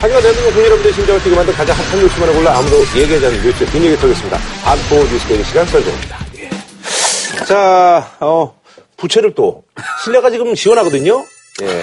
[0.00, 3.96] 하지만 대한민국 여러분들의 심장을 뛰게 만든 가장 핫한 뉴스만을 골라 아무도 얘기하지 않는 뉴스 뒷얘기
[3.96, 4.38] 털겠습니다.
[4.64, 6.18] 안보 뉴스데이 시간 썰정입니다.
[6.38, 7.44] 예.
[7.44, 8.54] 자, 어,
[8.96, 9.64] 부채를 또
[10.04, 11.24] 실내가 지금 시원하거든요.
[11.62, 11.82] 예.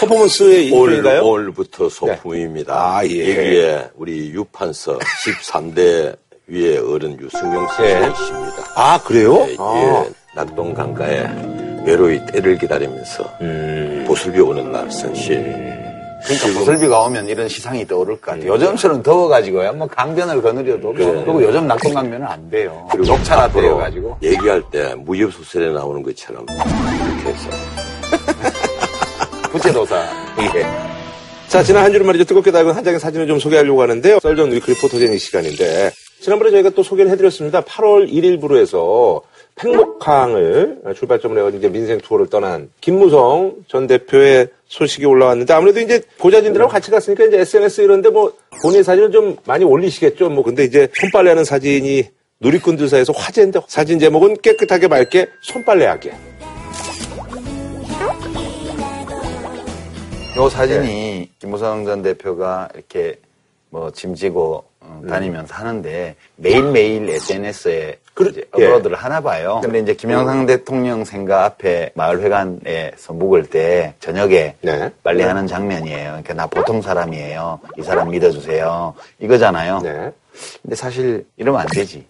[0.00, 1.22] 퍼포먼스의 올, 일종인가요?
[1.24, 2.74] 올 부터 소품입니다.
[2.74, 3.30] 아, 예.
[3.30, 6.16] 여기에 우리 유판서 13대
[6.48, 8.72] 위에 어른 유승용 선생이십니다.
[8.74, 9.46] 아, 그래요?
[9.48, 10.04] 예, 아.
[10.04, 11.24] 예, 낙동 강가에
[11.86, 14.04] 외로이 때를 기다리면서 음.
[14.08, 15.85] 보슬비 오는 날 선실.
[16.26, 18.52] 그러니까 보슬비가 오면 이런 시상이 떠오를 것 같아요.
[18.52, 19.72] 요즘처럼 더워가지고요.
[19.74, 22.88] 뭐 강변을 거느려도 그리고 요즘 낙동 강변은 안 돼요.
[22.90, 27.50] 그리고 앞으로 되어가지고 얘기할 때 무협 소설에 나오는 것처럼 이렇게 해서
[29.52, 29.96] 부채도사.
[30.54, 30.66] 예.
[31.48, 32.24] 자, 지난 한 주를 말이죠.
[32.24, 34.18] 뜨겁게 달군 한 장의 사진을 좀 소개하려고 하는데요.
[34.20, 37.60] 썰전 위클리 포토제닉 시간인데, 지난번에 저희가 또 소개를 해드렸습니다.
[37.62, 39.22] 8월 1일부로 해서
[39.56, 46.90] 팽목항을 출발점으로 이제 민생 투어를 떠난 김무성 전 대표의 소식이 올라왔는데 아무래도 이제 보좌진들하고 같이
[46.90, 50.28] 갔으니까 이제 SNS 이런데 뭐 본인 사진을 좀 많이 올리시겠죠.
[50.28, 52.04] 뭐 근데 이제 손빨래하는 사진이
[52.40, 56.12] 누리꾼들 사이에서 화제인데 사진 제목은 깨끗하게 맑게 손빨래하게.
[60.36, 63.18] 요 사진이 김무성 전 대표가 이렇게
[63.70, 68.64] 뭐 짐지고 어, 다니면서 하는데 매일매일 SNS에 그러- 이제 예.
[68.64, 69.60] 업로드를 하나 봐요.
[69.62, 74.90] 근데 이제 김영삼 대통령 생가 앞에 마을회관에서 묵을 때 저녁에 네.
[75.02, 76.08] 빨래하는 장면이에요.
[76.12, 77.60] 그러니까 나 보통 사람이에요.
[77.76, 78.94] 이 사람 믿어주세요.
[79.18, 79.80] 이거잖아요.
[79.80, 80.12] 네.
[80.62, 82.06] 근데 사실 이러면 안 되지.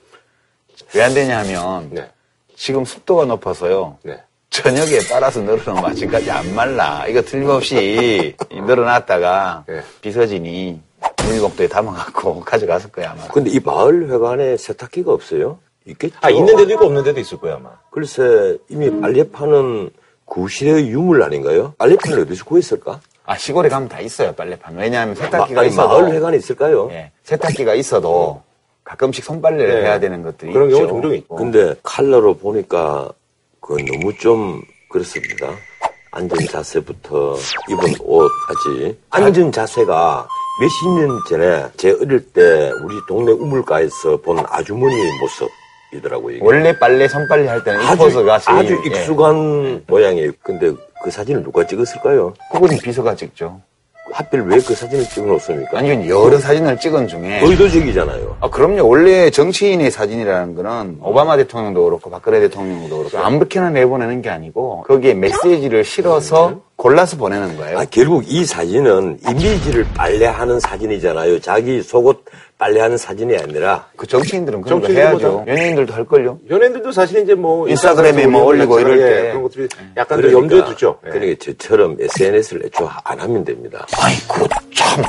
[0.94, 2.08] 왜 안 되냐 하면 네.
[2.54, 3.98] 지금 습도가 높아서요.
[4.04, 4.16] 네.
[4.50, 7.04] 저녁에 빨아서 늘어놓으면 아침까지 안 말라.
[7.08, 9.80] 이거 틀림없이 늘어놨다가 네.
[10.02, 10.80] 비서진이
[11.16, 13.26] 비닐봉투에 담아갖고 가져갔을 거야 아마.
[13.26, 15.58] 근데 이 마을 회관에 세탁기가 없어요?
[15.86, 16.16] 있겠죠.
[16.20, 17.70] 아, 있는 데도 있고 없는 데도 있을 거야, 아마.
[17.90, 19.90] 글쎄 이미 빨래 파는
[20.24, 21.74] 구시대의 유물 아닌가요?
[21.78, 23.00] 빨래판을 어디서 구했을까?
[23.24, 24.76] 아 시골에 가면 다 있어요 빨래판.
[24.76, 26.88] 왜냐하면 마, 세탁기가 아니, 있어도 마을 회관에 있을까요?
[26.92, 28.42] 예, 세탁기가 있어도
[28.84, 29.80] 가끔씩 손빨래를 네.
[29.82, 30.78] 해야 되는 것들이 그런 있죠.
[30.78, 31.36] 경우 종종 있고.
[31.36, 33.08] 근데 칼라로 보니까
[33.60, 35.48] 그건 너무 좀 그렇습니다.
[36.12, 37.36] 앉은 자세부터
[37.68, 40.28] 입은 옷까지 앉은 자세가
[40.60, 45.48] 몇십 년 전에 제 어릴 때 우리 동네 우물가에서 본 아주머니 모습
[45.92, 46.36] 이더라고요.
[46.36, 46.44] 이게.
[46.44, 48.88] 원래 빨래 손빨래 할 때는 이 아주, 포즈가 제일 아주 예.
[48.88, 50.32] 익숙한 모양이에요.
[50.42, 52.34] 근데 그 사진을 누가 찍었을까요?
[52.52, 53.60] 그건 비서가 찍죠.
[54.12, 55.78] 하필 왜 그 사진을 찍어 놓습니까?
[55.78, 58.36] 아니 여러 사진을 찍은 중에 의도적이잖아요.
[58.40, 58.86] 아, 그럼요.
[58.88, 65.14] 원래 정치인의 사진이라는 거는 오바마 대통령도 그렇고 박근혜 대통령도 그렇고 아무렇게나 내보내는 게 아니고 거기에
[65.14, 67.80] 메시지를 실어서 골라서 보내는 거예요.
[67.80, 71.40] 아, 결국 이 사진은 이미지를 빨래하는 사진이잖아요.
[71.40, 72.22] 자기 속옷
[72.58, 75.44] 빨래하는 사진이 아니라 그 정치인들은 그런 거 해야죠.
[75.46, 76.38] 연예인들도 할 걸요.
[76.48, 79.28] 연예인들도 사실 이제 뭐 인스타그램에 뭐 올리고 이럴 예, 때.
[79.28, 80.98] 그런 것들이 약간 더 염두에 두죠.
[81.06, 81.10] 예.
[81.10, 83.86] 그러니까 저처럼 SNS를 애초 안 하면 됩니다.
[84.00, 85.04] 아이고 참.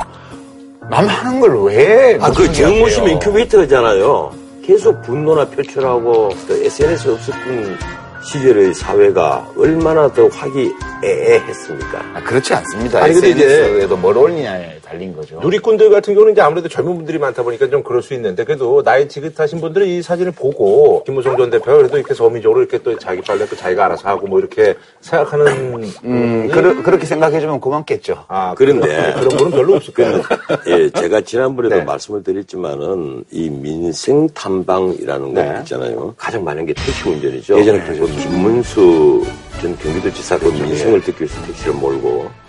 [0.90, 2.18] 남 하는 걸 왜?
[2.20, 3.08] 아, 그 정무심 이야기예요?
[3.14, 4.34] 인큐베이터잖아요.
[4.64, 7.78] 계속 분노나 표출하고 또 SNS 없었던
[8.24, 11.98] 시절의 사회가 얼마나 더 화기애애했습니까?
[12.14, 13.02] 아, 그렇지 않습니다.
[13.02, 15.38] 아니, SNS에도 뭘 올리냐에 달린 거죠.
[15.40, 19.06] 누리꾼들 같은 경우는 이제 아무래도 젊은 분들이 많다 보니까 좀 그럴 수 있는데 그래도 나이
[19.06, 23.46] 지긋하신 분들은 이 사진을 보고 김무성 전 대표가 그래도 이렇게 서민적으로 이렇게 또 자기 빨래
[23.46, 28.24] 또 자기가 알아서 하고 뭐 이렇게 생각하는 음, 그러, 그렇게 생각해주면 고맙겠죠.
[28.28, 30.22] 아 그런데 그런 분은 별로 없을 거예요.
[30.66, 31.84] 예, 제가 지난번에도 네.
[31.84, 35.58] 말씀을 드렸지만은 이 민생 탐방이라는 거 네.
[35.60, 36.14] 있잖아요.
[36.16, 37.58] 가장 많은 게 택시 운전이죠.
[37.58, 38.28] 예전에 그 그러셨죠.
[38.30, 39.26] 김문수
[39.60, 40.64] 전 경기도지사 그 그렇죠.
[40.64, 42.47] 민생을 듣기 위해서 택시를 몰고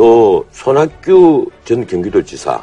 [0.00, 2.58] 또 손학규 전 경기도지사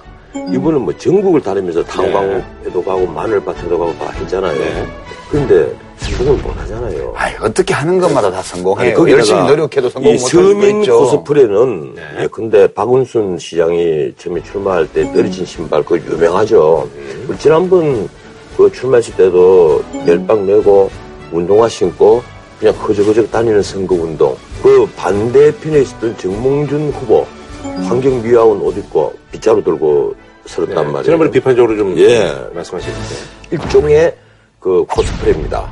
[0.51, 4.57] 이분은 뭐 전국을 다니면서 탄광에도 가고 마늘밭에도 가고 다 했잖아요.
[4.57, 4.87] 네.
[5.29, 7.13] 그런데 성공을 못 하잖아요.
[7.15, 8.95] 아이, 어떻게 하는 것마다 다 성공해요.
[8.95, 10.97] 거기다가 열심히 노력해도 성공 이 못할 수도 서민 있죠.
[10.99, 12.01] 코스프레는 네.
[12.21, 16.89] 예, 근데 박은순 시장이 처음에 출마할 때 떨어진 신발 그거 유명하죠.
[16.95, 17.35] 음.
[17.37, 18.09] 지난번
[18.57, 20.89] 그 출마했을 때도 멜빵 메고
[21.31, 22.23] 운동화 신고
[22.59, 24.35] 그냥 허적허적 다니는 선거운동.
[24.61, 27.25] 그 반대편에 있었던 정몽준 후보
[27.61, 31.03] 환경미화원 옷 입고 빗자루 들고 설었단 네, 말이에요.
[31.03, 32.33] 지난번에 비판적으로 좀 예.
[32.53, 33.15] 말씀하셨는데
[33.51, 34.15] 일종의
[34.59, 35.71] 그 코스프레입니다.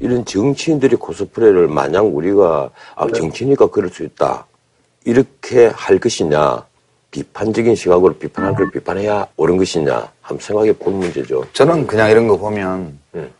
[0.00, 4.46] 이런 정치인들이 코스프레를 마냥 우리가 아 정치니까 그럴 수 있다
[5.04, 6.64] 이렇게 할 것이냐
[7.10, 11.44] 비판적인 시각으로 비판할 걸 비판해야 옳은 것이냐 한번 생각해 볼 문제죠.
[11.52, 13.30] 저는 그냥 이런 거 보면, 음.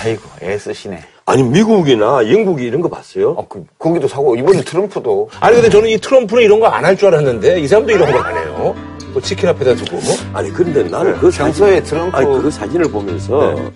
[0.00, 1.02] 아이고, 애쓰시네.
[1.28, 3.30] 아니 미국이나 영국이 이런 거 봤어요?
[3.30, 5.28] 어, 그, 거기도 사고, 이번에 트럼프도.
[5.40, 8.22] 아니 근데 저는 이 트럼프는 이런 거 안 할 줄 알았는데 이 사람도 이런 걸
[8.24, 8.74] 안 해요.
[9.12, 10.14] 뭐 치킨 앞에다 두고 뭐.
[10.32, 12.16] 아니 그런데 나는 그 사진, 평소에 트럼프.
[12.16, 13.72] 아니 그 사진을 보면서 네.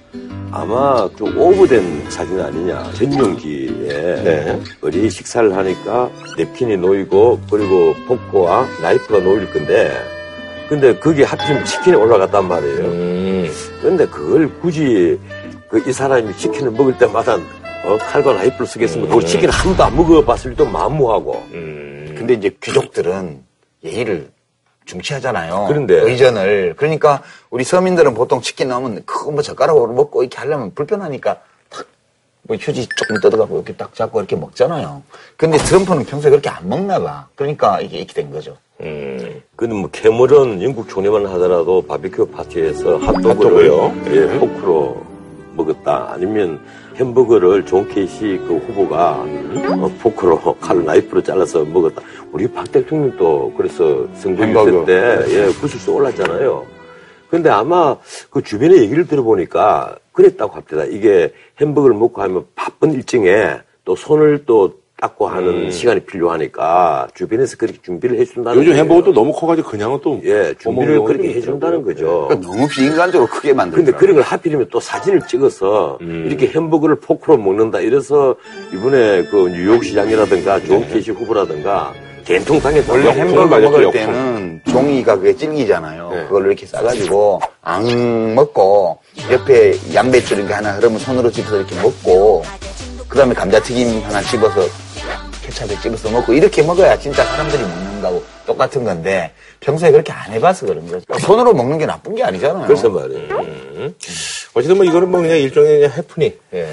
[0.53, 2.93] 아마 좀 오버된 사진 아니냐.
[2.95, 3.67] 전용기에
[4.23, 4.61] 네.
[4.81, 9.91] 어디 식사를 하니까 냅킨이 놓이고 그리고 포크와 나이프가 놓일 건데
[10.69, 12.79] 근데 그게 하필이면 치킨에 올라갔단 말이에요.
[12.85, 13.51] 음.
[13.83, 15.19] 근데 그걸 굳이
[15.71, 17.35] 그 이 사람이 치킨을 먹을 때마다
[17.85, 22.15] 어, 칼과 나이프를 쓰겠으면 그 치킨 한 번도 안 먹어봤을 때 마무하고 음.
[22.19, 23.43] 근데 이제 귀족들은
[23.85, 24.31] 예의를
[24.85, 25.67] 중시하잖아요.
[25.69, 26.01] 그런데.
[26.01, 26.75] 의전을.
[26.77, 31.39] 그러니까 우리 서민들은 보통 치킨 나오면 그거 뭐 젓가락으로 먹고 이렇게 하려면 불편하니까
[31.71, 31.87] 탁,
[32.43, 35.03] 뭐 휴지 조금 뜯어갖고 이렇게 딱 잡고 이렇게 먹잖아요.
[35.37, 37.29] 근데 트럼프는 평소에 그렇게 안 먹나 봐.
[37.37, 38.57] 그러니까 이게 이렇게 된 거죠.
[38.81, 39.41] 음.
[39.57, 43.95] 근데 뭐 캐머런 영국 총리만 하더라도 바비큐 파티에서 핫도그를 핫도그요?
[44.13, 45.07] 예, 포크로
[45.61, 46.11] 먹었다.
[46.13, 46.61] 아니면
[46.97, 52.03] 햄버거를 존 케이식 그 후보가 어, 포크로 칼 나이프로 잘라서 먹었다.
[52.33, 54.69] 우리 박 대통령도 그래서 햄버거.
[54.69, 56.67] 있을 때 예, 구설수 올랐잖아요.
[57.31, 57.97] 근데 아마
[58.31, 60.85] 그 주변의 얘기를 들어보니까 그랬다고 합니다.
[60.85, 67.79] 이게 햄버거를 먹고 하면 바쁜 일정에 또 손을 또 닦고 하는 시간이 필요하니까 주변에서 그렇게
[67.83, 68.75] 준비를 해준다는 요즘.
[68.75, 70.21] 햄버거도 너무 커가지고 그냥은 또.
[70.25, 72.27] 예, 준비를 그렇게 해준다는 거죠.
[72.29, 73.77] 그러니까 너무 비인간적으로 크게 만들죠.
[73.85, 76.25] 근데 그런 걸 하필이면 또 사진을 찍어서 음.
[76.29, 77.81] 이렇게 햄버거를 포크로 먹는다.
[77.81, 78.35] 이래서
[78.75, 81.93] 이번에 그 뉴욕 시장이라든가 존 케이식 후보라든가
[82.27, 82.93] 개통당했다.
[82.93, 83.91] 원래 햄버거 먹을.
[83.91, 86.11] 때는 종이가 그게 질기잖아요.
[86.13, 86.25] 네.
[86.25, 88.99] 그걸 이렇게 싸가지고 앙 먹고
[89.33, 92.45] 옆에 양배추 이렇게 하나 흐르면 손으로 집어서 이렇게 먹고
[93.09, 94.61] 그 다음에 감자튀김 하나 집어서
[95.51, 100.67] 케찹에 집어서 먹고 이렇게 먹어야 진짜 사람들이 먹는 거하고 똑같은 건데 평소에 그렇게 안 해봐서
[100.67, 101.05] 그런 거죠.
[101.19, 102.67] 손으로 먹는 게 나쁜 게 아니잖아요.
[102.67, 103.37] 그래서 말이에요.
[103.41, 103.95] 음.
[104.55, 106.33] 어쨌든 뭐 이거는 뭐 그냥 일종의 그냥 해프닝.
[106.55, 106.69] 예.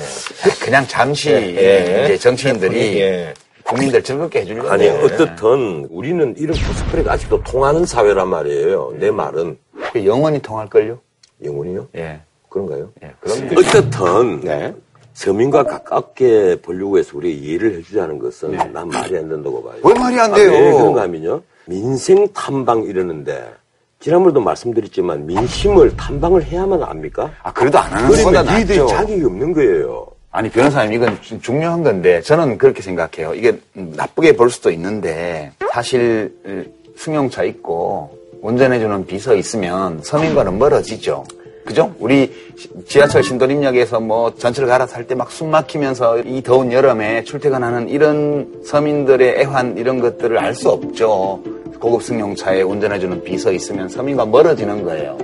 [0.63, 2.03] 그냥 잠시 예.
[2.05, 3.33] 이제 정치인들이 예.
[3.63, 5.03] 국민들 즐겁게 해주려고 아니, 네.
[5.03, 8.93] 어떻든 우리는 이런 코스프레가 아직도 통하는 사회란 말이에요.
[8.97, 9.57] 내 말은.
[9.91, 10.99] 그 영원히 통할걸요?
[11.43, 11.87] 영혼이요?
[11.97, 12.21] 예.
[12.49, 12.89] 그런가요?
[13.03, 13.11] 예.
[13.19, 14.73] 그럼 어떻든 네.
[15.21, 19.75] 서민과 가깝게 보려고 해서 우리 이해를 해주자는 것은 난 말이 안 된다고 봐요.
[19.83, 20.51] 왜 말이 안 아, 돼요?
[20.51, 21.41] 왜 그런가 하면요.
[21.65, 23.51] 민생 탐방 이러는데
[23.99, 27.31] 지난번에도 말씀드렸지만 민심을 탐방을 해야만 합니까?
[27.41, 28.87] 아, 그래도 안 하는 니들이 낫죠.
[28.87, 30.05] 자격이 없는 거예요.
[30.29, 33.33] 아니 변호사님 이건 좀 중요한 건데 저는 그렇게 생각해요.
[33.33, 36.31] 이게 나쁘게 볼 수도 있는데 사실
[36.95, 41.23] 승용차 있고 운전해주는 비서 있으면 서민과는 멀어지죠.
[41.67, 41.93] 그죠?
[41.99, 47.89] 우리 시- 지하철 신도림역에서 뭐 전철 갈아탈 때 막 숨 막히면서 이 더운 여름에 출퇴근하는
[47.89, 51.41] 이런 서민들의 애환 이런 것들을 알 수 없죠.
[51.79, 55.17] 고급 승용차에 운전해주는 비서 있으면 서민과 멀어지는 거예요.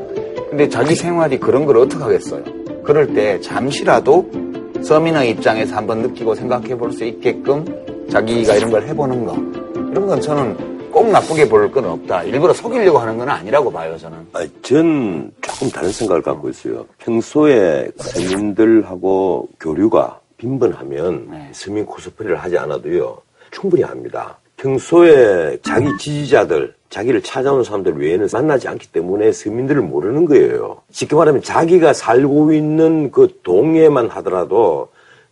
[0.50, 2.44] 근데 자기 생활이 그런 걸 어떡하겠어요?
[2.84, 4.30] 그럴 때 잠시라도
[4.84, 7.66] 서민의 입장에서 한번 느끼고 생각해 볼 수 있게끔
[8.12, 9.34] 자기가 이런 걸 해보는 거.
[9.92, 12.24] 이런 건 저는 꼭 나쁘게 볼 건 없다.
[12.24, 14.18] 일부러 속이려고 하는 건 아니라고 봐요, 저는.
[14.34, 16.86] 아, 전 조금 다른 생각을 갖고 있어요.
[17.00, 21.50] 평소에 서민들하고 교류가 빈번하면 네.
[21.52, 23.18] 서민 코스프레를 하지 않아도요
[23.52, 24.38] 충분히 합니다.
[24.58, 30.78] 평소에 자기 지지자들, 자기를 찾아오는 사람들 외에는 만나지 않기 때문에 서민들을 모르는 거예요.
[30.92, 34.90] 쉽게 말하면 자기가 살고 있는 그 동네만 하더라도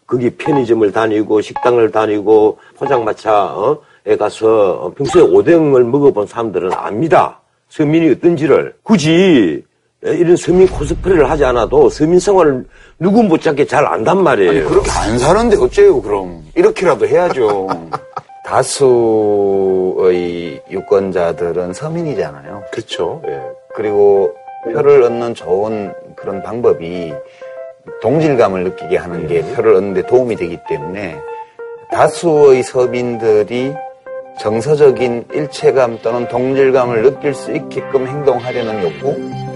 [0.08, 3.76] 거기 편의점을 다니고 식당을 다니고 포장마차에
[4.18, 7.42] 가서 평소에 오뎅을 먹어본 사람들은 압니다.
[7.70, 9.64] 서민이 어떤지를 굳이
[10.04, 12.66] 이런 서민 코스프레를 하지 않아도 서민 생활을
[13.00, 14.68] 누구 못지않게 잘 안단 말이에요.
[14.68, 16.44] 그렇게 안 사는데 어째요, 그럼.
[16.56, 17.68] 이렇게라도 해야죠.
[18.46, 18.92] 다수의
[20.72, 22.64] 유권자들은 서민이잖아요.
[22.72, 23.22] 그렇죠.
[23.28, 23.42] 예.
[23.76, 24.34] 그리고
[24.64, 27.14] 표를 얻는 좋은 그런 방법이
[28.02, 31.16] 동질감을 느끼게 하는 게 표를 얻는 데 도움이 되기 때문에
[31.92, 33.74] 다수의 서민들이
[34.40, 39.16] 정서적인 일체감 또는 동질감을 느낄 수 있게끔 행동하려는 욕구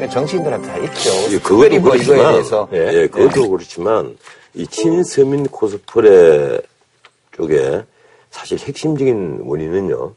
[0.10, 1.10] 정치인들한테 다 있죠.
[1.32, 4.18] 예, 그것도 그렇지만, 대해서 예, 예, 그것도 그렇지만
[4.54, 6.60] 이 친서민 코스프레
[7.36, 7.84] 쪽에
[8.30, 10.14] 사실 핵심적인 원인은요.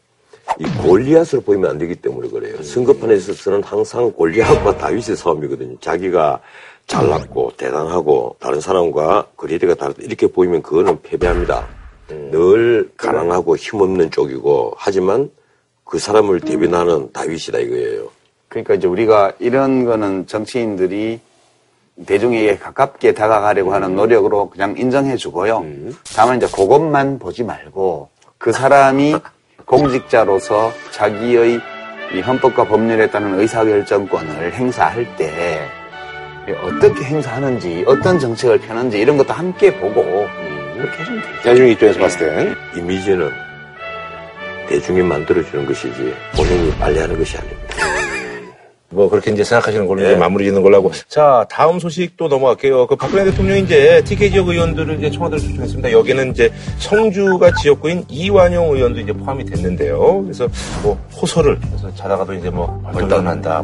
[0.59, 2.63] 이 골리앗으로 보이면 안 되기 때문에 그래요.
[2.63, 5.79] 선거판에 있어서는 항상 골리앗과 다윗의 싸움이거든요.
[5.81, 6.41] 자기가
[6.87, 11.69] 잘났고 대단하고 다른 사람과 거리대가 다르다 이렇게 보이면 그거는 패배합니다.
[12.09, 15.31] 늘 가난하고 힘없는 쪽이고 하지만
[15.85, 18.11] 그 사람을 대변하는 다윗이다 이거예요.
[18.49, 21.21] 그러니까 이제 우리가 이런 거는 정치인들이
[22.07, 25.65] 대중에게 가깝게 다가가려고 하는 노력으로 그냥 인정해 주고요.
[26.15, 29.17] 다만 이제 그것만 보지 말고 그 사람이
[29.67, 31.61] 공직자로서 자기의
[32.15, 35.69] 이 헌법과 법률에 따른 의사결정권을 행사할 때
[36.63, 40.27] 어떻게 행사하는지 어떤 정책을 펴는지 이런 것도 함께 보고
[40.79, 41.43] 그렇게 해주면 되죠.
[41.43, 43.31] 대중 입장에서 봤을 땐 이미지는
[44.69, 47.75] 대중이 만들어주는 것이지 본인이 빨리 하는 것이 아닙니다.
[48.91, 50.09] 뭐 그렇게 이제 생각하시는 걸로 네.
[50.09, 50.91] 이제 마무리 짓는 걸로 하고.
[51.09, 52.87] 자, 다음 소식 또 넘어갈게요.
[52.87, 55.93] 그 박근혜 대통령이 이제 TK 지역 의원들을 이제 청와대로 초청했습니다.
[55.93, 60.23] 여기는 이제 성주가 지역구인 이완용 의원도 이제 포함이 됐는데요.
[60.23, 60.49] 그래서
[60.83, 63.63] 뭐 호소를 그래서 자다가도 이제 뭐 벌떡난다.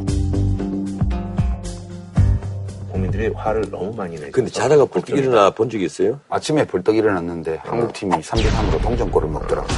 [3.14, 4.32] 국민들이 화를 너무 많이 내죠.
[4.32, 6.20] 근데 자다가 불뚝 일어나 본 적이 있어요?
[6.28, 9.76] 아침에 벌떡 일어났는데 한국팀이 3대 3으로 동점골을 먹더라고요.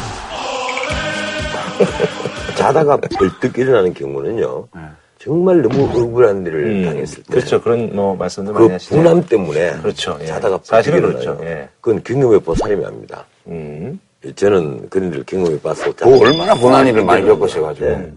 [2.56, 4.68] 자다가 벌떡 일어나는 경우는요.
[4.74, 4.80] 네.
[5.18, 7.32] 정말 너무 억울한 일을 음, 당했을 때.
[7.32, 7.60] 그렇죠.
[7.60, 8.96] 그런 뭐 말씀도 많이 그 하시죠.
[8.96, 10.16] 분함 때문에 그렇죠.
[10.20, 10.26] 예.
[10.26, 11.42] 자다가 사실은 벌떡 그렇죠.
[11.42, 11.62] 일어나요.
[11.62, 11.68] 예.
[11.80, 13.26] 그건 경험해 본 사람이 압니다.
[13.48, 14.00] 음.
[14.34, 15.58] 저는 그런 일을 경험해
[16.04, 17.86] 뭐 얼마나 고난 일을 많이 겪으셔가지고.
[17.86, 18.12] 네.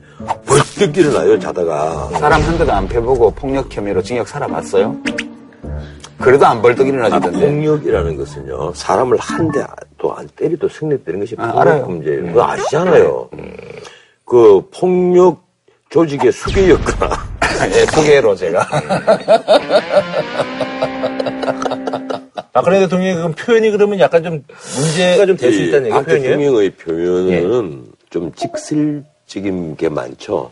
[0.46, 4.96] 벌떡 일어나요 자다가 사람 한 대도 안 펴보고 폭력 혐의로 징역 살아봤어요?
[6.18, 7.40] 그래도 안 벌떡 아, 일어나지던데.
[7.40, 11.86] 폭력이라는 것은요 사람을 한 대도 안 때려도 성립되는 것이 아, 폭력 알아요.
[11.86, 12.24] 문제예요.
[12.26, 13.30] 그거 아시잖아요.
[14.26, 15.42] 그 폭력
[15.90, 17.16] 조직의 수괴였거나
[17.74, 18.68] 예, 소개로 제가.
[22.54, 24.44] 박근혜 대통령의 그 표현이 그러면 약간 좀
[24.78, 26.06] 문제가 좀 될 수 있다는 얘기가 박?
[26.08, 30.50] 대통령의 표현은 좀 직설적인 게 많죠.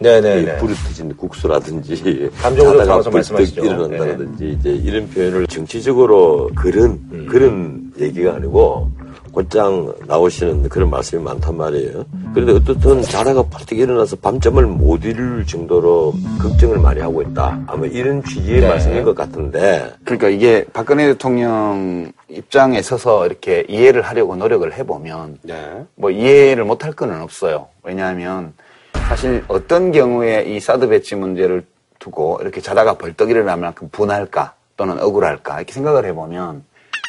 [0.60, 3.62] 불이 터진 국수라든지 감정으로 담아서 말씀하시죠.
[3.62, 3.68] 네.
[3.68, 7.26] 일어난다든지 이제 이런 표현을 정치적으로 그런 음.
[7.30, 8.92] 그런 얘기가 아니고
[9.38, 12.06] 곧장 나오시는 그런 말씀이 많단 말이에요.
[12.34, 17.62] 그런데 어떻든 자다가 벌떡 일어나서 밤잠을 못 이룰 정도로 걱정을 많이 하고 있다.
[17.68, 18.68] 아마 이런 취지의 네.
[18.68, 25.84] 말씀인 것 같은데 그러니까 이게 박근혜 대통령 입장에 서서 이렇게 이해를 하려고 노력을 해보면 네.
[25.94, 27.68] 뭐 이해를 못할 건 없어요.
[27.84, 28.54] 왜냐하면
[29.08, 31.64] 사실 어떤 경우에 이 사드 배치 문제를
[32.00, 36.64] 두고 이렇게 자다가 벌떡 일어날 만큼 분할까 또는 억울할까 이렇게 생각을 해보면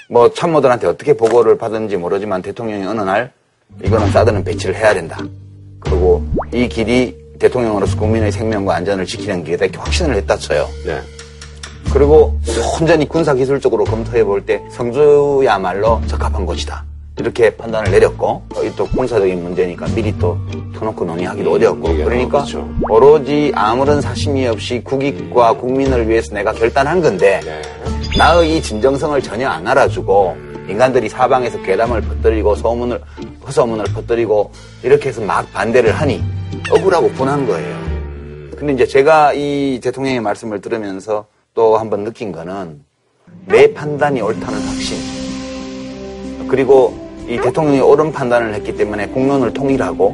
[0.08, 3.30] 뭐 참모들한테 어떻게 보고를 받은지 모르지만 대통령이 어느 날
[3.82, 5.18] 이거는 사드는 배치를 해야 된다.
[5.80, 10.66] 그리고 이 길이 대통령으로서 국민의 생명과 안전을 지키는 길이다 이렇게 확신을 했다 쳐요.
[10.86, 11.00] 네.
[11.92, 12.38] 그리고
[12.80, 16.84] 온전히 군사기술적으로 검토해 볼 때 성주야말로 적합한 곳이다.
[17.18, 20.38] 이렇게 판단을 내렸고 이또 군사적인 문제니까 미리 또
[20.74, 22.68] 터놓고 논의하기도 어려웠고 예, 그러니까 그렇죠.
[22.88, 27.62] 오로지 아무런 사심이 없이 국익과 국민을 위해서 내가 결단한 건데 네.
[28.16, 30.36] 나의 이 진정성을 전혀 안 알아주고
[30.68, 33.00] 인간들이 사방에서 괴담을 퍼뜨리고 소문을
[33.46, 36.22] 허소문을 퍼뜨리고 이렇게 해서 막 반대를 하니
[36.70, 37.78] 억울하고 분한 거예요.
[38.56, 42.82] 근데 이제 제가 이 대통령의 말씀을 들으면서 또 한번 느낀 거는
[43.46, 44.98] 내 판단이 옳다는 확신.
[46.48, 50.12] 그리고 이 대통령이 옳은 판단을 했기 때문에 공론을 통일하고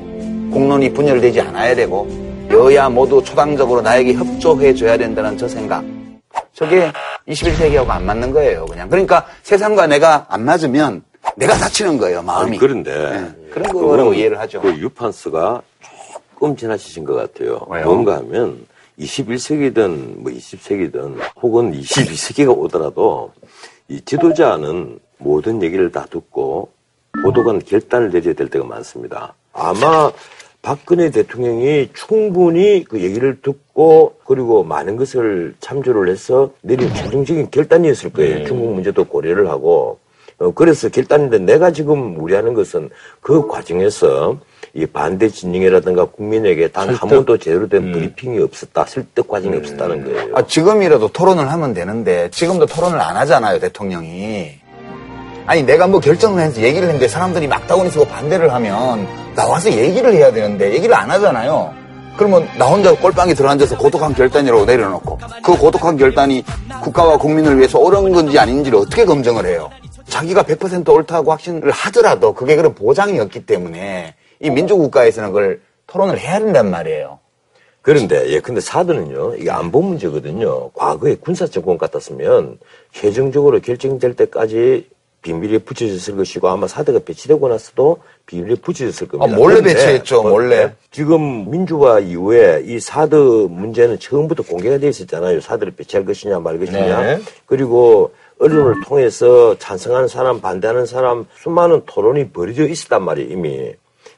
[0.52, 2.08] 공론이 분열되지 않아야 되고
[2.50, 5.84] 여야 모두 초당적으로 나에게 협조해 줘야 된다는 저 생각.
[6.52, 6.90] 저게
[7.28, 8.88] 21세기하고 안 맞는 거예요, 그냥.
[8.88, 11.02] 그러니까 세상과 내가 안 맞으면
[11.36, 12.50] 내가 다치는 거예요, 마음이.
[12.50, 14.60] 아니, 그런데 네, 그런 거라고 이해를 하죠.
[14.60, 15.62] 그 유판스가
[16.34, 17.64] 조금 지나치신 것 같아요.
[17.68, 17.84] 왜요?
[17.86, 18.66] 뭔가 하면
[18.98, 23.32] 21세기든 뭐 20세기든 혹은 22세기가 오더라도
[23.88, 26.73] 이 지도자는 모든 얘기를 다 듣고
[27.22, 29.34] 보도관 결단을 내려야 될 때가 많습니다.
[29.52, 30.10] 아마
[30.62, 38.46] 박근혜 대통령이 충분히 그 얘기를 듣고 그리고 많은 것을 참조를 해서 내린 최종적인 결단이었을 거예요.
[38.46, 39.98] 중국 문제도 고려를 하고
[40.38, 42.90] 어, 그래서 결단인데 내가 지금 우려하는 것은
[43.20, 44.38] 그 과정에서
[44.72, 48.84] 이 반대 진영이라든가 국민에게 단 한 번도 제대로 된 브리핑이 없었다.
[48.86, 50.34] 설득 과정이 없었다는 거예요.
[50.36, 54.63] 아, 지금이라도 토론을 하면 되는데 지금도 토론을 안 하잖아요, 대통령이.
[55.46, 60.32] 아니 내가 뭐 결정을 해서 얘기를 했는데 사람들이 막다운이 쓰고 반대를 하면 나와서 얘기를 해야
[60.32, 61.72] 되는데 얘기를 안 하잖아요.
[62.16, 66.44] 그러면 나 혼자 꼴방에 들어앉아서 고독한 결단이라고 내려놓고 그 고독한 결단이
[66.82, 69.68] 국가와 국민을 위해서 옳은 건지 아닌지를 어떻게 검증을 해요?
[70.06, 76.38] 자기가 100% 옳다고 확신을 하더라도 그게 그런 보장이 없기 때문에 이 민주국가에서는 그걸 토론을 해야
[76.38, 77.18] 된단 말이에요.
[77.82, 80.70] 그런데 예 근데 사드는요 이게 안보 문제거든요.
[80.70, 82.58] 과거에 군사 정권 같았으면
[82.92, 84.88] 최종적으로 결정될 때까지
[85.24, 89.34] 비밀에 붙여졌을 것이고 아마 사드가 배치되고 나서도 비밀에 붙여졌을 겁니다.
[89.34, 90.74] 아, 몰래 배치했죠, 뭐, 몰래.
[90.90, 95.40] 지금 민주화 이후에 이 사드 문제는 처음부터 공개가 돼 있었잖아요.
[95.40, 97.00] 사드를 배치할 것이냐 말 것이냐.
[97.00, 97.20] 네.
[97.46, 103.72] 그리고 언론을 통해서 찬성하는 사람, 반대하는 사람 수많은 토론이 벌어져 있었단 말이에요, 이미.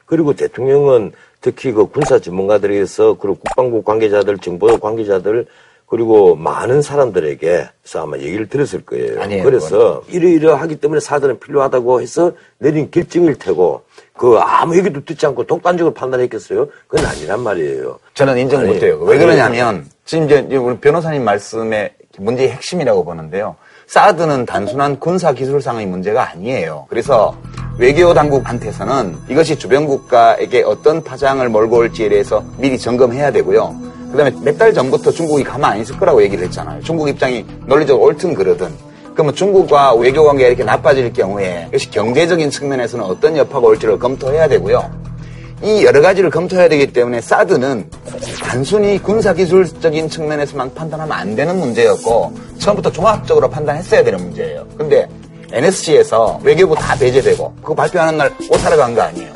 [0.05, 5.45] 그리고 대통령은 특히 그 군사 전문가들에게서 그리고 국방부 관계자들, 정보 관계자들
[5.89, 9.21] 그리고 많은 사람들에게 서 아마 얘기를 들었을 거예요.
[9.21, 15.45] 아니에요, 그래서 이러이러하기 때문에 사드는 필요하다고 해서 내린 결정일 테고 그 아무 얘기도 듣지 않고
[15.45, 16.67] 독단적으로 판단했겠어요?
[16.87, 17.99] 그건 아니란 말이에요.
[18.15, 18.99] 저는 인정 아니, 못해요.
[18.99, 23.55] 왜 그러냐면 지금 이제 우리 변호사님 말씀의 문제의 핵심이라고 보는데요.
[23.85, 26.87] 사드는 단순한 군사 기술상의 문제가 아니에요.
[26.89, 27.37] 그래서
[27.79, 33.86] 외교 당국한테서는 이것이 주변 국가에게 어떤 파장을 몰고 올지에 대해서 미리 점검해야 되고요.
[34.11, 36.81] 그다음에 몇 달 전부터 중국이 가만 안 있을 거라고 얘기를 했잖아요.
[36.81, 38.69] 중국 입장이 논리적으로 옳든 그러든.
[39.13, 44.89] 그러면 중국과 외교 관계가 이렇게 나빠질 경우에 이것이 경제적인 측면에서는 어떤 여파가 올지를 검토해야 되고요.
[45.63, 47.89] 이 여러 가지를 검토해야 되기 때문에 사드는
[48.43, 54.67] 단순히 군사기술적인 측면에서만 판단하면 안 되는 문제였고 처음부터 종합적으로 판단했어야 되는 문제예요.
[54.77, 55.07] 근데
[55.51, 59.31] NSC에서 외교부 다 배제되고 그거 발표하는 날 오사라 간거 아니에요.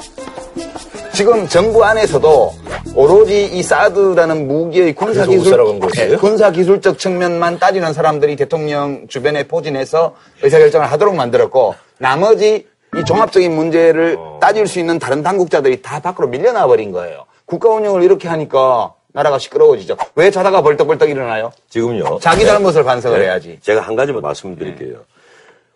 [1.22, 2.52] 지금 정부 안에서도
[2.96, 6.10] 오로지 이 사드라는 무기의 군사기술, 오사라 간 거예요?
[6.10, 12.66] 네, 군사기술적 측면만 따지는 사람들이 대통령 주변에 포진해서 의사결정을 하도록 만들었고 나머지
[12.98, 17.26] 이 종합적인 문제를 따질 수 있는 다른 당국자들이 다 밖으로 밀려나 버린 거예요.
[17.46, 19.98] 국가 운영을 이렇게 하니까 나라가 시끄러워지죠.
[20.16, 21.52] 왜 자다가 벌떡벌떡 일어나요?
[21.70, 22.18] 지금요.
[22.20, 23.26] 자기 잘못을 반성을 네.
[23.26, 23.60] 해야지.
[23.62, 24.96] 제가 한 가지만 말씀드릴게요.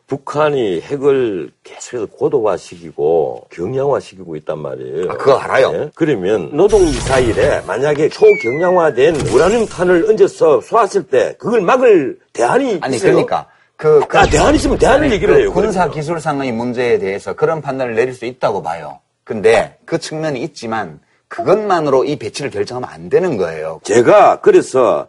[0.08, 5.12] 북한이 핵을 계속해서 고도화시키고 경량화시키고 있단 말이에요.
[5.12, 5.72] 아, 그거 알아요.
[5.74, 5.92] 예?
[5.96, 13.12] 그러면 노동미사일에 만약에 초경량화된 우라늄 탄을 얹어서 쏘았을 때 그걸 막을 대안이 아니 있어요?
[13.14, 13.48] 그러니까
[13.78, 15.52] 그, 그 아, 대안 있으면 대안을 얘기를 해요.
[15.52, 15.96] 군사 그러면.
[15.96, 19.00] 기술 상의 문제에 대해서 그런 판단을 내릴 수 있다고 봐요.
[19.24, 23.82] 근데 그 측면이 있지만 그것만으로 이 배치를 결정하면 안 되는 거예요.
[23.84, 25.08] 제가 그래서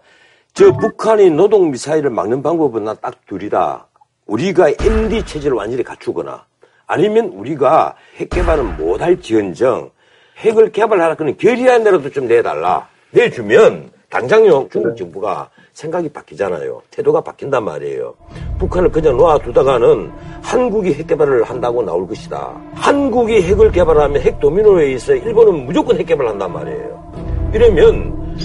[0.55, 3.87] 저 북한이 노동 미사일을 막는 방법은 나 딱 둘이다.
[4.27, 6.45] 우리가 MD 체제를 완전히 갖추거나
[6.87, 9.91] 아니면 우리가 핵 개발은 못할 지언정
[10.39, 12.89] 핵을 개발하라 그는 결의안이라도 좀 내달라.
[13.11, 16.83] 내주면 당장요 중국 정부가 생각이 바뀌잖아요.
[16.91, 18.15] 태도가 바뀐단 말이에요.
[18.59, 22.61] 북한을 그냥 놔두다가는 한국이 핵 개발을 한다고 나올 것이다.
[22.75, 27.51] 한국이 핵을 개발하면 핵 도미노에 의해서 일본은 무조건 핵 개발을 한단 말이에요.
[27.55, 28.37] 이러면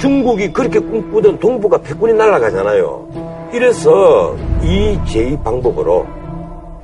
[0.00, 3.23] 중국이 그렇게 꿈꾸던 동북아 패권이 날아가잖아요.
[3.54, 6.06] 이래서 이 제2 방법으로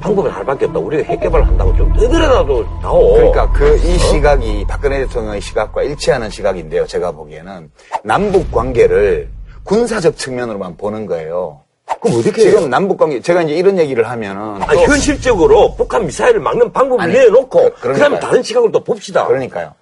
[0.01, 0.79] 방법은 하나밖에 없다.
[0.79, 3.15] 우리가 핵 개발을 한다고 좀 떠들어놔도 나오.
[3.15, 6.87] 그러니까 그 이 시각이 박근혜 대통령의 시각과 일치하는 시각인데요.
[6.87, 7.71] 제가 보기에는
[8.05, 9.29] 남북 관계를
[9.65, 11.63] 군사적 측면으로만 보는 거예요.
[12.01, 12.69] 그럼 어떻게 지금 해요?
[12.69, 17.13] 남북 관계 제가 이제 이런 얘기를 하면은 아니, 또 현실적으로 북한 미사일을 막는 방법을 아니,
[17.15, 17.99] 내놓고 그- 그.
[17.99, 19.27] 다음에 다른 시각으로 또 봅시다.
[19.27, 19.73] 그러니까요.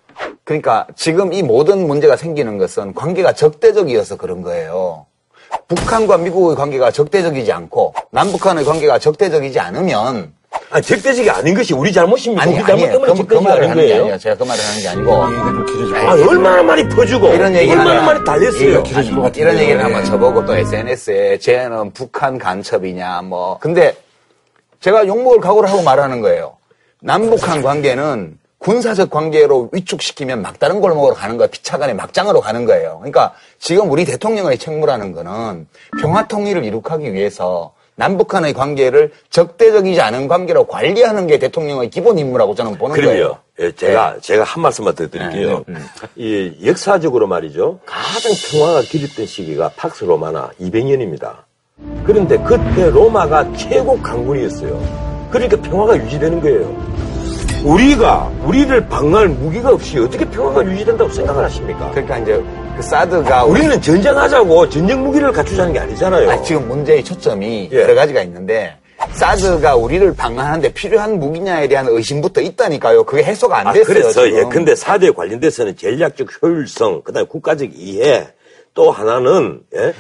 [0.43, 5.05] 그러니까 지금 이 모든 문제가 생기는 것은 관계가 적대적이어서 그런 거예요.
[5.69, 10.33] 북한과 미국의 관계가 적대적이지 않고 남북한의 관계가 적대적이지 않으면
[10.71, 12.43] 아니, 적대적이 아닌 것이 우리 잘못입니까?
[12.43, 12.91] 아니 우리 아니에요.
[12.91, 14.03] 잘못 때문에 그, 그 말을 하는 게 거예요.
[14.03, 14.19] 아니에요.
[14.19, 15.25] 제가 그 말을 하는 게 아니고
[15.95, 18.83] 아, 얼마나 많이 퍼주고 이런 얘기 얼마나 많이 달렸어요.
[18.83, 19.31] 것 같은데요.
[19.35, 23.95] 이런 얘기를 한번 쳐보고 또 SNS에 쟤는 북한 간첩이냐 뭐 근데
[24.81, 26.57] 제가 욕먹을 각오를 하고 말하는 거예요.
[27.01, 31.49] 남북한 관계는 군사적 관계로 위축시키면 막다른 골목으로 가는 거예요.
[31.51, 32.97] 피차간의 막장으로 가는 거예요.
[32.99, 35.67] 그러니까 지금 우리 대통령의 책무라는 거는
[36.01, 42.79] 평화 통일을 이룩하기 위해서 남북한의 관계를 적대적이지 않은 관계로 관리하는 게 대통령의 기본 임무라고 저는
[42.79, 43.25] 보는 거예요.
[43.25, 43.39] 그럼요.
[43.61, 45.65] 예, 제가 제가 한 말씀만 더 드릴게요.
[45.67, 45.79] 네,
[46.15, 47.81] 이 역사적으로 말이죠.
[47.85, 51.39] 가장 평화가 길었던 시기가 팍스 로마나 200년입니다.
[52.05, 55.29] 그런데 그때 로마가 최고 강군이었어요.
[55.31, 57.18] 그러니까 평화가 유지되는 거예요.
[57.65, 61.91] 우리가 우리를 방어할 무기가 없이 어떻게 평화가 유지된다고 생각을 하십니까?
[61.91, 62.43] 그러니까 이제
[62.77, 66.31] 그 사드가 우리 우리는 전쟁하자고 전쟁 무기를 갖추자는 게 아니잖아요.
[66.31, 67.83] 아, 지금 문제의 초점이 예.
[67.83, 68.77] 여러 가지가 있는데
[69.13, 73.05] 사드가 우리를 방어하는데 필요한 무기냐에 대한 의심부터 있다니까요.
[73.05, 73.87] 그게 해소가 안 아, 됐어요.
[73.95, 74.39] 그래서 지금.
[74.39, 78.29] 예, 근데 사드에 관련돼서는 전략적 효율성, 그다음에 국가적 이해,
[78.79, 79.93] 또 하나는 예,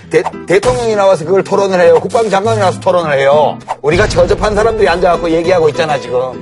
[0.46, 1.98] 대, 통령이 나와서 그걸 토론을 해요.
[2.00, 3.58] 국방장관이 나와서 토론을 해요.
[3.82, 6.40] 우리가 저접한 사람들이 앉아갖고 얘기하고 있잖아 지금.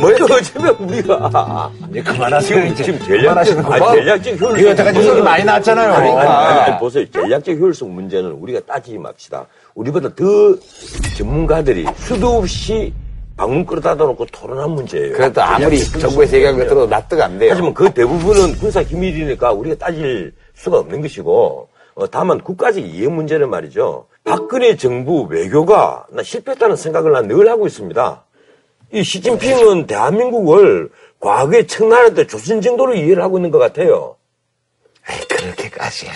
[0.00, 2.84] 먼저 어쩌면 우리가 이제 그만하세요, 이제.
[2.84, 3.78] 지금 전략적, 봐.
[3.78, 5.92] 전략적 효율성 이거 여태까지 얘기 많이 나왔잖아요.
[5.92, 6.48] 아니, 아니, 그러니까.
[6.48, 7.10] 아니, 아니, 보세요.
[7.10, 9.44] 전략적 효율성 문제는 우리가 따지지 맙시다.
[9.74, 10.24] 우리보다 더
[11.18, 12.94] 전문가들이 수도 없이
[13.36, 15.12] 방문 끌어다 놓고 토론한 문제예요.
[15.12, 17.50] 그래도 아무리 정부에서 얘기한 것 들어도 납득 안 돼요.
[17.52, 23.50] 하지만 그 대부분은 군사 기밀이니까 우리가 따질 수가 없는 것이고, 어, 다만 국가적 이해 문제는
[23.50, 24.06] 말이죠.
[24.24, 28.24] 박근혜 정부 외교가 나 실패했다는 생각을 난 늘 하고 있습니다.
[28.92, 34.16] 이 시진핑은 대한민국을 과거에 청나라 때 조선 정도로 이해를 하고 있는 것 같아요.
[35.10, 36.06] 에이, 그렇게까지.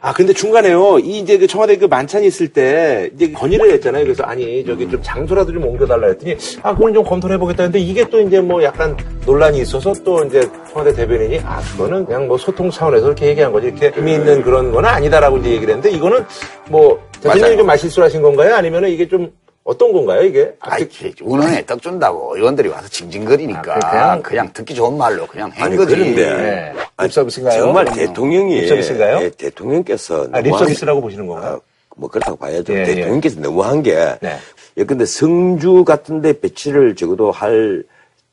[0.00, 1.00] 아, 근데 중간에요.
[1.00, 4.04] 이 이제 그 청와대 그 만찬이 있을 때 이제 건의를 했잖아요.
[4.04, 8.08] 그래서 아니, 저기 좀 장소라도 좀 옮겨달라 했더니 아, 그건 좀 검토를 해보겠다 했는데 이게
[8.08, 12.70] 또 이제 뭐 약간 논란이 있어서 또 이제 청와대 대변인이 아, 그거는 그냥 뭐 소통
[12.70, 13.66] 차원에서 이렇게 얘기한 거지.
[13.68, 16.24] 이렇게 의미 있는 그런 건 아니다라고 이제 얘기를 했는데 이거는
[16.68, 17.56] 뭐 대통령이.
[17.56, 18.54] 좀 말실수를 하신 건가요?
[18.54, 19.32] 아니면은 이게 좀
[19.68, 20.50] 어떤 건가요, 이게?
[20.60, 20.88] 아이,
[21.20, 25.76] 운원에 떡 준다고 의원들이 와서 징징거리니까 아, 그냥, 그냥- 듣기 좋은 말로 그냥 한 아니,
[25.76, 25.94] 거지.
[25.94, 26.72] 그런데 네.
[26.96, 27.60] 아니, 립서비스인가요?
[27.64, 27.84] 정말.
[27.84, 29.18] 대통령이 립서비스인가요?
[29.24, 31.56] 예, 대통령께서 아, 립서비스라고 보시는 건가요?
[31.56, 31.60] 아,
[31.96, 32.72] 뭐 그렇다고 봐야죠.
[32.72, 32.84] 예, 예.
[32.86, 34.38] 대통령께서 너무한 게 네.
[34.78, 37.84] 예, 근데 성주 같은 데 배치를 적어도 할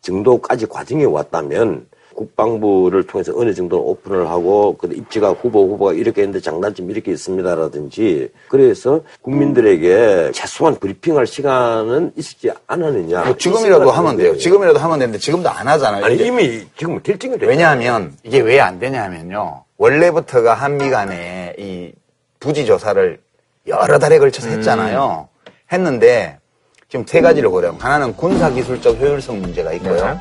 [0.04, 6.40] 정도까지 과정이 왔다면 국방부를 통해서 어느 정도 오픈을 하고 그 입지가 후보 후보가 이렇게 했는데
[6.40, 13.26] 장단점 이렇게 있습니다라든지 그래서 국민들에게 최소한 브리핑할 시간은 있지 않았느냐.
[13.26, 14.38] 뭐 지금이라도 하면 돼요.
[14.38, 16.06] 지금이라도 하면 되는데 지금도 안 하잖아요.
[16.06, 19.64] 아니 이미 지금 결정이 됐 왜냐하면 이게 왜 안 되냐면요.
[19.78, 21.92] 원래부터가 한미 간에 이
[22.40, 23.20] 부지 조사를
[23.68, 25.28] 여러 달에 걸쳐서 했잖아요.
[25.72, 26.40] 했는데
[26.88, 30.20] 지금 세 가지를 고려하면 하나는 군사 기술적 효율성 문제가 있고요.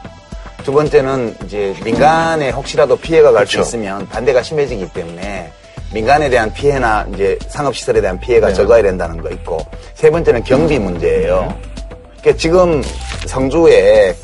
[0.65, 5.53] 두 번째는 이제 민간에 혹시라도 피해가 갈수 있으면 반대가 심해지기 때문에
[5.93, 9.59] 민간에 대한 피해나 이제 상업시설에 대한 피해가 적어야 된다는 거 있고
[9.93, 11.55] 세 번째는 경비 문제예요.
[12.21, 12.83] 그러니까 지금
[13.27, 14.17] 성주에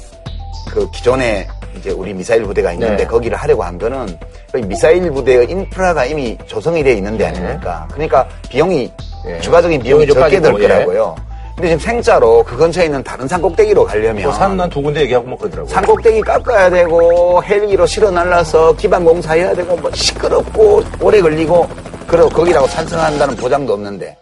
[0.71, 3.07] 그 기존에 이제 우리 미사일 부대가 있는데 네.
[3.07, 4.19] 거기를 하려고 한 거는
[4.51, 7.87] 그 미사일 부대의 인프라가 이미 조성이 되어 있는 데 아닙니까?
[7.93, 8.91] 그러니까 비용이
[9.27, 9.41] 예.
[9.41, 10.69] 추가적인 비용이 적게 들 예.
[10.69, 11.17] 거라고요.
[11.57, 15.73] 근데 지금 생짜로 그 근처에 있는 다른 산꼭대기로 가려면 뭐산난 두 군데 얘기하고 뭐 그러더라고요.
[15.73, 21.69] 산꼭대기 깎아야 되고 헬기로 실어 날라서 기반 공사해야 되고 뭐 시끄럽고 오래 걸리고
[22.07, 24.17] 그리고 거기라고 찬성한다는 보장도 없는데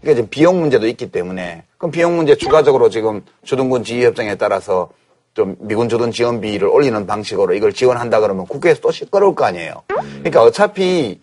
[0.00, 4.88] 그러니까 지금 비용 문제도 있기 때문에 그럼 비용 문제 추가적으로 지금 주둔군 지휘협정에 따라서
[5.34, 9.82] 좀 미군 주둔 지원비를 올리는 방식으로 이걸 지원한다 그러면 국회에서 또 시끄러울 거 아니에요.
[9.88, 11.20] 그러니까 어차피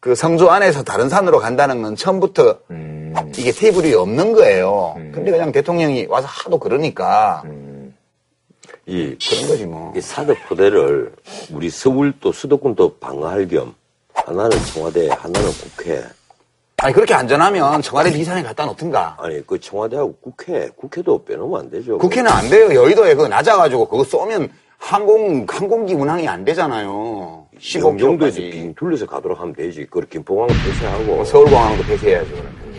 [0.00, 2.58] 그 성주 안에서 다른 산으로 간다는 건 처음부터
[3.36, 4.94] 이게 테이블이 없는 거예요.
[5.12, 7.42] 근데 그냥 대통령이 와서 하도 그러니까
[8.86, 9.92] 이 그런 거지 뭐.
[9.96, 11.12] 이 사드 포대를
[11.52, 13.74] 우리 서울도 수도권도 방어할 겸
[14.14, 16.02] 하나는 청와대, 하나는 국회.
[16.78, 19.16] 아니 그렇게 안전하면 청와대 비상에 갖다 놓든가.
[19.20, 21.98] 아니 그 청와대하고 국회, 국회도 빼놓으면 안 되죠.
[21.98, 22.74] 국회는 안 돼요.
[22.74, 27.46] 여의도에 그거 낮아가지고 그거 쏘면 항공 항공기 운항이 안 되잖아요.
[27.76, 28.50] 영종도에서 15km까지.
[28.50, 29.84] 빙 둘러서 가도록 하면 되지.
[29.84, 31.24] 그걸 김포공항 폐쇄하고.
[31.24, 32.30] 서울공항도 폐쇄해야죠.
[32.32, 32.71] 그러면.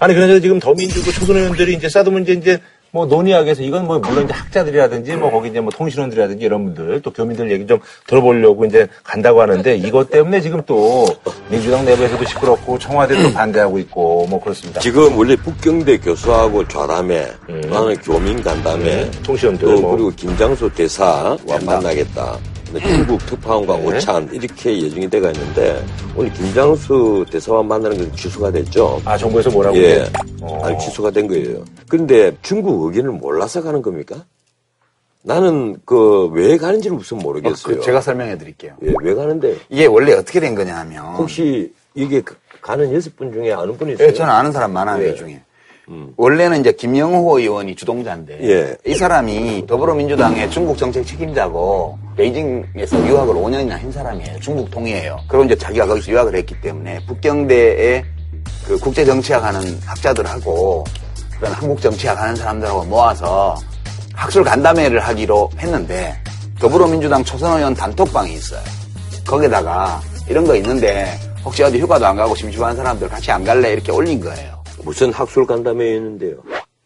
[0.00, 2.58] 아니 그래서 지금 더민주고 초선 의원들이 이제 사드 문제 이제
[2.92, 7.02] 뭐 논의하기 위해서 이건 뭐 물론 이제 학자들이라든지 뭐 거기 이제 뭐 통신원들이라든지 이런 분들
[7.02, 7.78] 또 교민들 얘기 좀
[8.08, 11.06] 들어보려고 이제 간다고 하는데 이것 때문에 지금 또
[11.48, 14.80] 민주당 내부에서도 시끄럽고 청와대도 반대하고 있고 뭐 그렇습니다.
[14.80, 17.30] 지금 원래 북경대 교수하고 좌담회,
[17.68, 19.92] 나는 교민 간담회, 통신원들 또 뭐.
[19.92, 22.38] 그리고 김장수 대사와 만나겠다.
[22.78, 23.86] 중국 특파원과 네.
[23.86, 29.00] 오찬 이렇게 예정이 돼가 있는데 오늘 김장수 대사와 만나는 게 취소가 됐죠.
[29.04, 29.76] 아 정부에서 뭐라고?
[29.78, 30.04] 예.
[30.40, 30.60] 어.
[30.64, 31.64] 아니, 취소가 된 거예요.
[31.88, 34.24] 근데 중국 의견을 몰라서 가는 겁니까?
[35.22, 37.76] 나는 그 왜 가는지는 우선 모르겠어요.
[37.76, 38.74] 그 제가 설명해 드릴게요.
[38.84, 41.04] 예, 왜 가는데 이게 원래 어떻게 된 거냐 하면.
[41.16, 44.08] 혹시 이게 그- 가는 여섯 분 중에 아는 분이 있어요?
[44.08, 45.10] 예, 저는 아는 사람 많아요, 예.
[45.10, 45.42] 이 중에.
[46.16, 48.76] 원래는 이제 김영호 의원이 주동자인데 예.
[48.86, 54.38] 이 사람이 더불어민주당의 중국 정책 책임자고 베이징에서 유학을 5년이나 한 사람이에요.
[54.40, 55.18] 중국 통이에요.
[55.28, 58.04] 그리고 이제 자기가 거기서 유학을 했기 때문에 북경대에
[58.66, 60.84] 그 국제 정치학 하는 학자들하고
[61.38, 63.56] 그런 한국 정치학 하는 사람들하고 모아서
[64.14, 66.14] 학술 간담회를 하기로 했는데
[66.60, 68.60] 더불어민주당 초선 의원 단톡방이 있어요.
[69.26, 73.90] 거기다가 이런 거 있는데 혹시 어디 휴가도 안 가고 심심한 사람들 같이 안 갈래 이렇게
[73.90, 74.59] 올린 거예요.
[74.84, 76.36] 무슨 학술 간담회였는데요?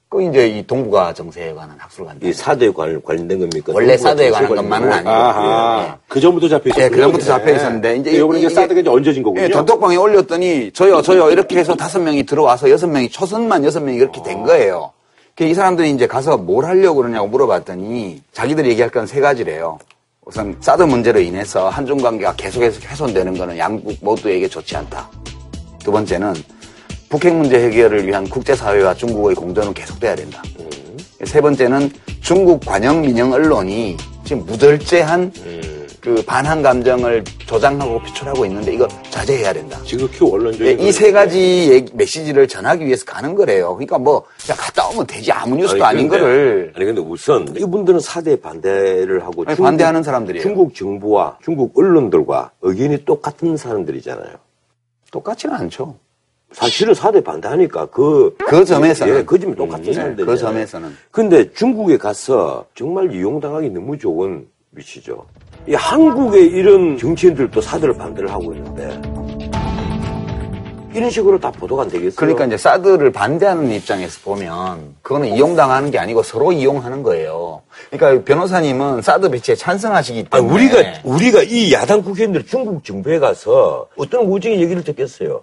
[0.08, 2.28] 그 이제 이 동북아 정세에 관한 학술 간담회.
[2.30, 3.72] 이 사대에 관, 관련된 겁니까?
[3.74, 5.10] 원래 사드에 관한 것만은 아니고.
[5.10, 5.10] 거?
[5.16, 5.98] 아하.
[6.08, 6.84] 그 전부터 잡혀 있었군요.
[6.84, 9.42] 예, 그 전부터 잡혀 있었는데 이제 이번에 이제 이게- 사드가 이제 얹어진 거군요.
[9.44, 13.96] 예, 단톡방에 올렸더니 저요 저요 이렇게 해서 다섯 명이 들어와서 여섯 명이 초선만 여섯 명이
[13.98, 14.92] 이렇게 된 거예요.
[15.36, 19.78] 그 이 사람들이 이제 가서 뭘 하려고 그러냐고 물어봤더니 자기들이 얘기할 건 세 가지래요.
[20.26, 25.10] 우선 사드 문제로 인해서 한중 관계가 계속해서 훼손되는 거는 양국 모두에게 좋지 않다.
[25.82, 26.32] 두 번째는
[27.14, 30.42] 북핵 문제 해결을 위한 국제사회와 중국의 공존은 계속돼야 된다.
[31.22, 31.88] 세 번째는
[32.20, 35.32] 중국 관영 민영 언론이 지금 무절제한
[36.00, 39.78] 그 반한 감정을 조장하고 표출하고 있는데 이거 자제해야 된다.
[39.84, 40.80] 지극히 원론적인.
[40.80, 43.74] 이세 가지 얘기- 메시지를 전하기 위해서 가는 거래요.
[43.76, 48.00] 그러니까 뭐 그냥 갔다 오면 되지 아무 뉴스도 아닌 근데- 거를 아니 근데 우선 이분들은
[48.00, 50.42] 사대 반대를 하고 아니, 반대하는 사람들이에요.
[50.42, 54.34] 중국 정부와 중국 언론들과 의견이 똑같은 사람들이잖아요.
[55.12, 55.94] 똑같지는 않죠.
[56.54, 61.52] 사실은 사대 반대하니까 그 그 점에서는 예, 그 점이 똑같은 음, 사람들이 그 점에서는 근데
[61.52, 65.26] 중국에 가서 정말 이용당하기 너무 좋은 위치죠.
[65.66, 69.00] 이 한국의 이런 정치인들도 사대를 반대를 하고 있는데
[70.94, 72.14] 이런 식으로 다 보도가 안 되겠어요?
[72.14, 77.62] 그러니까 이제 사드를 반대하는 입장에서 보면 그거는 이용당하는 게 아니고 서로 이용하는 거예요.
[77.90, 83.88] 그러니까 변호사님은 사드 배치에 찬성하시기 아니, 때문에 우리가 우리가 이 야당 국회의원들 중국 정부에 가서
[83.96, 85.42] 어떤 우정의 얘기를 듣겠어요?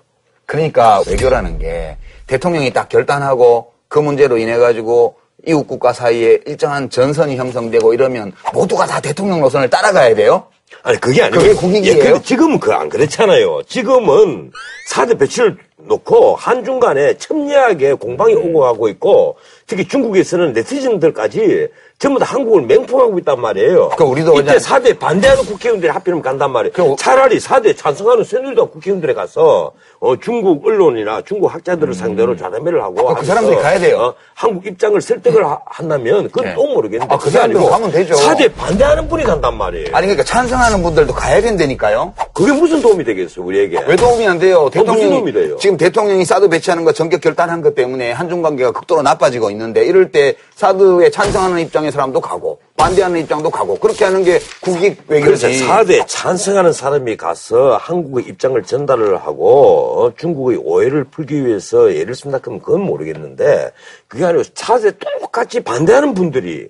[0.51, 1.95] 그러니까 외교라는 게
[2.27, 5.15] 대통령이 딱 결단하고 그 문제로 인해 가지고
[5.47, 10.47] 이웃 국가 사이에 일정한 전선이 형성되고 이러면 모두가 다 대통령 노선을 따라가야 돼요.
[10.83, 11.97] 아니 그게 아니고 그게 국익이에요?
[11.97, 13.61] 예, 근데 지금은 그 안 그렇잖아요.
[13.65, 14.51] 지금은
[14.89, 19.37] 사드 배치를 놓고 한중 간에 첨예하게 공방이 오고 가고 있고
[19.67, 21.69] 특히 중국에서는 네티즌들까지
[22.01, 23.89] 전부 다 한국을 맹폭하고 있단 말이에요.
[23.89, 26.73] 그러니까 우리도 이때 그냥- 4대 반대하는 국회의원들이 하필이면 간단 말이에요.
[26.73, 33.07] 그- 차라리 4대 찬성하는 새누리당 국회의원들에 가서 어, 중국 언론이나 중국 학자들을 상대로 좌담회를 하고
[33.07, 33.97] 아, 그 사람들이 가야 돼요.
[33.99, 36.55] 어, 한국 입장을 설득을 하- 한다면 그건 네.
[36.55, 38.15] 또 모르겠는데 아, 그 사람들은 가면 되죠.
[38.15, 39.89] 4대 반대하는 분이 간단 말이에요.
[39.93, 42.15] 아니 그러니까 찬성하는 분들도 가야 된다니까요.
[42.33, 43.79] 그게 무슨 도움이 되겠어요, 우리에게?
[43.85, 44.71] 왜 도움이 안 돼요?
[44.71, 45.55] 도움이 대통령이 돼요?
[45.57, 50.11] 지금 대통령이 사드 배치하는 거 전격 결단한 것 때문에 한중 관계가 극도로 나빠지고 있는데 이럴
[50.11, 55.47] 때 사드에 찬성하는 입장 의 사람도 가고 반대하는 입장도 가고 그렇게 하는 게 국익 그래서
[55.47, 55.65] 외교지.
[55.67, 62.39] 4대 찬성하는 사람이 가서 한국의 입장을 전달을 하고 어, 중국의 오해를 풀기 위해서 예를 쓴다
[62.39, 63.71] 그러면 그건 모르겠는데
[64.07, 66.69] 그게 아니고 4대 똑같이 반대하는 분들이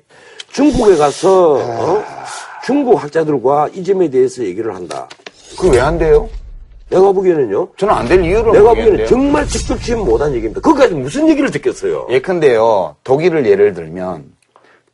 [0.52, 2.04] 중국에 가서 어?
[2.66, 5.08] 중국 학자들과 이 점에 대해서 얘기를 한다.
[5.58, 6.30] 그거 왜안 돼요?
[6.90, 7.70] 내가 보기에는요.
[7.78, 9.08] 저는 안 될 이유를 내가 모르겠는데요.
[9.08, 10.60] 보기에는 정말 직접 취임 못한 얘기입니다.
[10.60, 12.08] 거기까지 무슨 얘기를 듣겠어요.
[12.10, 14.26] 예컨대요, 독일을 예를 들면,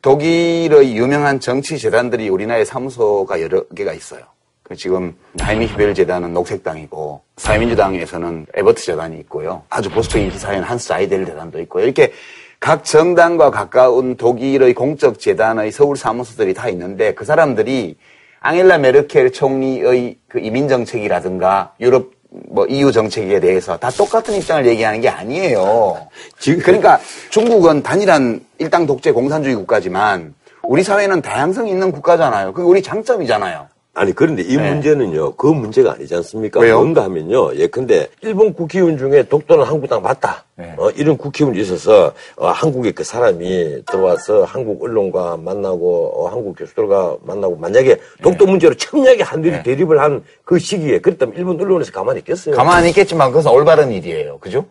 [0.08, 4.22] 독일의 유명한 정치 재단들이 우리나라에 사무소가 여러 개가 있어요.
[4.64, 9.64] 그 지금 하이미히벨 재단은 녹색당이고, 사회민주당에서는 에버트 재단이 있고요.
[9.70, 12.14] 아주 보수적인 기사에는 한스 아이델 재단도 있고, 이렇게
[12.62, 17.98] 각 정당과 가까운 독일의 공적 재단의 서울 사무소들이 다 있는데, 그 사람들이
[18.40, 25.02] 앙헬라 메르켈 총리의 그 이민 정책이라든가 유럽 뭐 EU 정책에 대해서 다 똑같은 입장을 얘기하는
[25.02, 26.08] 게 아니에요.
[26.40, 32.54] 지금- 그러니까 중국은 단일한 일당 독재 공산주의 국가지만 우리 사회는 다양성이 있는 국가잖아요.
[32.54, 33.68] 그게 우리 장점이잖아요.
[33.98, 34.72] 아니 그런데 이 네.
[34.72, 36.60] 문제는요 그 문제가 아니지 않습니까?
[36.60, 36.78] 왜요?
[36.78, 40.74] 뭔가 하면요 예컨대 일본 국회의원 중에 독도는 한국당 맞다 네.
[40.78, 47.18] 어, 이런 국회의원이 있어서 어, 한국에 그 사람이 들어와서 한국 언론과 만나고 어, 한국 교수들과
[47.24, 49.64] 만나고 만약에 독도 문제로 첨예하게 한들이 네.
[49.64, 52.56] 대립을 한 그 시기에 그랬다면 일본 언론에서 가만히 있겠어요?
[52.56, 54.38] 가만히 있겠지만 그것은 올바른 일이에요.
[54.40, 54.66] 그죠?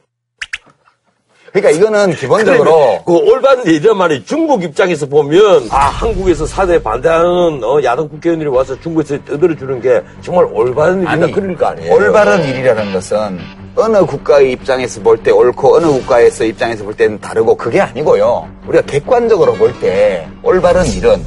[1.56, 7.80] 그러니까 이거는 기본적으로 그 올바른 일이란 말이 중국 입장에서 보면 아 한국에서 사대 반대하는 어,
[7.82, 11.94] 야당 국회의원들이 와서 중국에서 떠들어주는 게 정말 올바른 일이다 아니, 그럴 거 아니에요?
[11.94, 13.38] 올바른 일이라는 것은
[13.74, 18.46] 어느 국가의 입장에서 볼 때 옳고 어느 국가에서 입장에서 볼 때는 다르고 그게 아니고요.
[18.68, 21.24] 우리가 객관적으로 볼 때 올바른 일은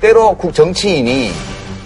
[0.00, 1.30] 때로 국 정치인이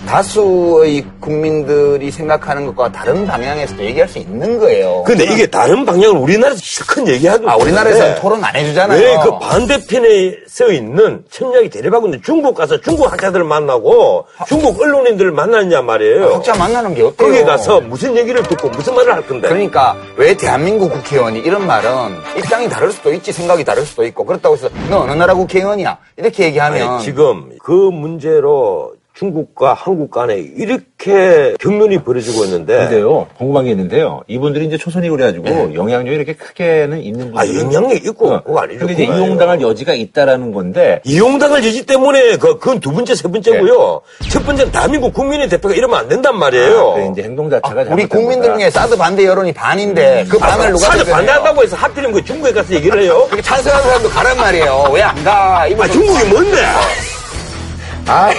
[0.09, 5.03] 다수의 국민들이 생각하는 것과 다른 방향에서도 얘기할 수 있는 거예요.
[5.07, 8.99] 근데 이게 다른 방향을 우리나라에서 실컷 얘기하도 아, 우리나라에서는 토론 안 해주잖아요.
[8.99, 15.31] 왜 그 반대편에 서 있는 천략이 대립하고 있는 중국 가서 중국 학자들을 만나고 중국 언론인들을
[15.33, 16.35] 만나느냐 말이에요.
[16.35, 17.29] 학자 만나는 게 어때요?
[17.29, 19.49] 거기 가서 무슨 얘기를 듣고 무슨 말을 할 건데.
[19.49, 21.91] 그러니까 왜 대한민국 국회의원이 이런 말은
[22.39, 26.45] 입장이 다를 수도 있지 생각이 다를 수도 있고 그렇다고 해서 너 어느 나라 국회의원이야 이렇게
[26.45, 33.71] 얘기하면 아니, 지금 그 문제로 중국과 한국 간에 이렇게 경론이 벌어지고 있는데 근데요, 궁금한 게
[33.73, 34.23] 있는데요.
[34.29, 38.35] 이분들이 이제 초선이고 그래가지고 영향력이 이렇게 크게는 있는 아, 분들은 영향력이 있고 어.
[38.37, 38.79] 없고가 아니죠.
[38.81, 39.25] 근데 이제 그거예요.
[39.27, 44.03] 이용당할 여지가 있다라는 건데 이용당할 여지 때문에 그, 그건 두 번째, 세 번째고요.
[44.31, 46.95] 첫 번째는 대한민국 국민의 대표가 이러면 안 된단 말이에요.
[46.95, 48.55] 그 이제 행동 자체가 우리 잘못된 국민들.
[48.55, 51.15] 중에 사드 반대 여론이 반인데 그 반을 누가 사실 대변해요?
[51.17, 53.25] 반대한다고 해서 하필이면 그 중국에 가서 얘기를 해요?
[53.27, 54.91] 그렇게 찬성하는 사람도 가란 말이에요.
[54.93, 55.63] 왜 안 가?
[55.63, 56.59] 아, 중국이 뭔데?
[58.07, 58.31] 아,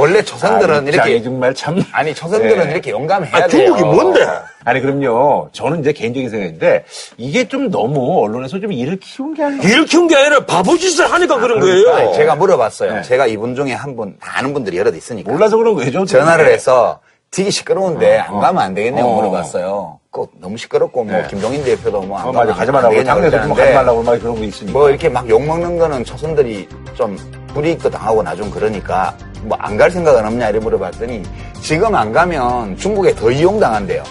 [0.00, 2.72] 원래 초선들은 아, 이렇게 정말 참 아니 초선들은 네.
[2.72, 3.48] 이렇게 용감해야 아, 돼요.
[3.66, 4.26] 중국이 뭔데?
[4.64, 5.50] 아니 그럼요.
[5.52, 6.84] 저는 이제 개인적인 생각인데
[7.18, 9.68] 이게 좀 너무 언론에서 좀 일을 키운 게 아닌가.
[9.68, 11.90] 일을 키운 게 아니라 바보짓을 하니까 그런 거예요.
[11.94, 12.94] 아니, 제가 물어봤어요.
[12.96, 13.02] 네.
[13.02, 15.30] 제가 이분 중에 한 분, 다 아는 분들이 여럿 있으니까.
[15.30, 15.90] 몰라서 그런 거예요.
[15.92, 16.06] 저도.
[16.06, 16.52] 전화를 네.
[16.54, 19.14] 해서 되게 시끄러운데 안 가면 안 되겠냐고 어.
[19.16, 19.99] 물어봤어요.
[20.12, 21.26] 그 너무 시끄럽고 뭐 네.
[21.30, 22.52] 김종인 대표도 뭐안 어, 맞아.
[22.52, 23.04] 가지 안 말라고.
[23.04, 24.72] 당내에서 뭐 가지 말라고 막 그런 거 있으니까.
[24.78, 27.16] 뭐 이렇게 막 욕 먹는 거는 초선들이 좀
[27.54, 31.22] 불이익도 당하고 나중 그러니까 뭐 안 갈 생각은 없냐 이래 물어봤더니
[31.62, 34.02] 지금 안 가면 중국에 더 이용당한대요.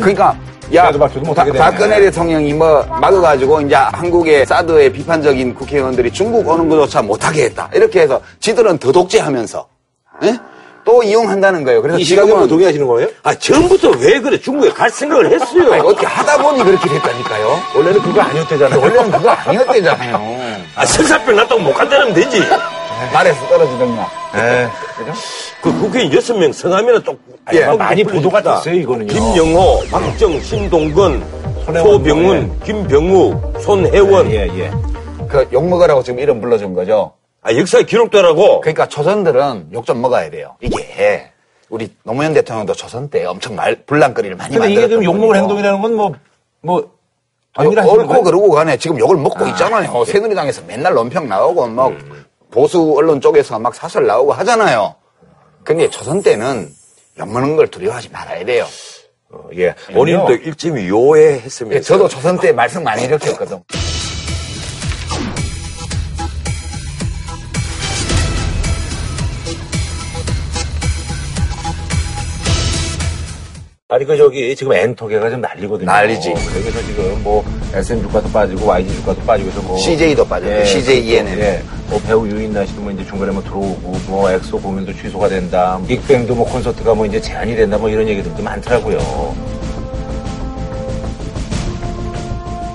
[0.00, 0.34] 그러니까
[0.74, 1.70] 야 바-.
[1.70, 8.00] 박근혜 대통령이 뭐 막아가지고 이제 한국의 사드에 비판적인 국회의원들이 중국 오는 것조차 못하게 했다 이렇게
[8.00, 9.66] 해서 지들은 더 독재하면서
[10.24, 10.38] 예?
[10.84, 11.82] 또 이용한다는 거예요.
[11.82, 13.08] 그래서 뭐 지금은 동의하시는 거예요?
[13.22, 14.38] 아, 처음부터 왜 그래?
[14.40, 15.72] 중국에 갈 생각을 했어요.
[15.72, 17.60] 아니, 어떻게 하다 보니 그렇게 됐다니까요.
[17.76, 18.80] 원래는 그거 아니었대잖아요.
[18.80, 20.16] 원래는 그거 아니었대잖아요.
[20.76, 22.42] 아, 설사병 났다고 못 간다면 되지.
[23.12, 24.10] 말에서 떨어지던가.
[24.34, 24.68] 네.
[25.62, 27.18] 그 국회의원 여섯 명 성함이나 똑,
[27.52, 28.56] 예, 많이 보도가 불러줍시다.
[28.56, 29.06] 됐어요, 이거는요.
[29.06, 31.24] 김영호, 박정, 신동근,
[31.66, 34.30] 소병훈, 뭐, 김병욱, 손혜원.
[34.30, 34.70] 예, 예.
[35.28, 37.12] 그 욕먹으라고 지금 이름 불러준 거죠.
[37.42, 38.60] 아, 역사에 기록되라고.
[38.60, 40.56] 그러니까 초선들은 욕 좀 먹어야 돼요.
[40.60, 41.30] 이게
[41.68, 45.36] 우리 노무현 대통령도 초선 때 엄청 말 불랑거리를 많이 근데 만들었던 이게 좀 욕먹을.
[45.36, 46.14] 행동이라는 건 뭐,
[46.60, 46.90] 뭐,
[47.54, 48.22] 하시는 옳고?
[48.22, 50.04] 그러고 간에 지금 욕을 먹고 있잖아요.
[50.04, 52.24] 새누리당에서 맨날 논평 나오고 막 음.
[52.50, 54.94] 보수 언론 쪽에서 막 사설 나오고 하잖아요.
[55.64, 56.68] 근데 초선 때는
[57.18, 58.66] 욕 먹는 걸 두려워하지 말아야 돼요.
[59.32, 59.74] 어, 예.
[59.92, 61.76] 본인도 일점이 요해했으면서.
[61.76, 63.62] 예, 저도 초선 때 말씀 많이 이렇게 했거든.
[73.92, 75.86] 아니 그 저기 지금 엔터계가 좀 난리거든요.
[75.90, 76.32] 난리지.
[76.32, 81.38] 그래서 지금 뭐 SM 주가도 빠지고 YG 주가도 빠지고 해서 뭐 CJ도 빠졌고, CJ ENM.
[81.40, 81.60] 예.
[81.88, 85.80] 뭐 배우 유인나 씨도 뭐 이제 중간에 뭐 들어오고 뭐 엑소 공연도 취소가 된다.
[85.88, 87.78] 빅뱅도 뭐 콘서트가 뭐 이제 제한이 된다.
[87.78, 88.98] 뭐 이런 얘기들도 많더라고요.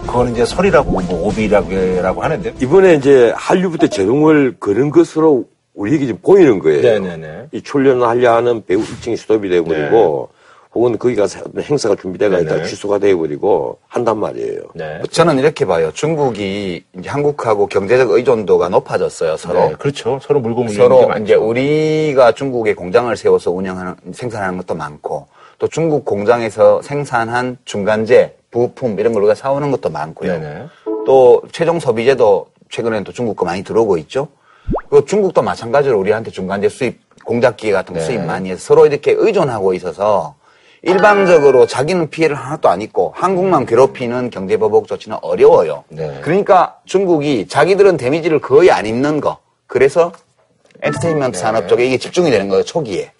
[0.05, 2.53] 그거는 이제 설이라고 뭐 오비라고 하는데.
[2.61, 6.81] 이번에 이제 한류부터 제동을 거는 것으로 우리에게 지금 보이는 거예요.
[6.81, 7.47] 네네네.
[7.53, 10.34] 이 출연하려 하는 배우 일정이 스톱이 되어버리고
[10.75, 12.63] 혹은 거기 가서 어떤 행사가 준비돼가 있다.
[12.63, 14.59] 취소가 되어버리고 한단 말이에요.
[14.73, 15.01] 네.
[15.09, 15.89] 저는 이렇게 봐요.
[15.93, 19.69] 중국이 이제 한국하고 경제적 의존도가 높아졌어요, 서로.
[19.69, 20.19] 네, 그렇죠.
[20.21, 21.23] 서로 물고 서로 많죠.
[21.23, 25.27] 이제 우리가 중국에 공장을 세워서 운영하는 생산하는 것도 많고
[25.59, 30.33] 또 중국 공장에서 생산한 중간재 부품 이런 걸 우리가 사오는 것도 많고요.
[30.33, 30.65] 네네.
[31.05, 34.27] 또 최종 소비재도 최근에는 또 중국 거 많이 들어오고 있죠.
[34.89, 38.05] 그리고 중국도 마찬가지로 우리한테 중간재 수입 공작기계 같은 거 네.
[38.05, 40.35] 수입 많이 해서 서로 이렇게 의존하고 있어서
[40.85, 45.83] 일방적으로 자기는 피해를 하나도 안 입고 한국만 괴롭히는 경제보복 조치는 어려워요.
[45.89, 46.19] 네.
[46.21, 49.39] 그러니까 중국이 자기들은 데미지를 거의 안 입는 거.
[49.65, 50.11] 그래서
[50.81, 53.11] 엔터테인먼트 산업 쪽에 이게 집중이 되는 거예요, 초기에.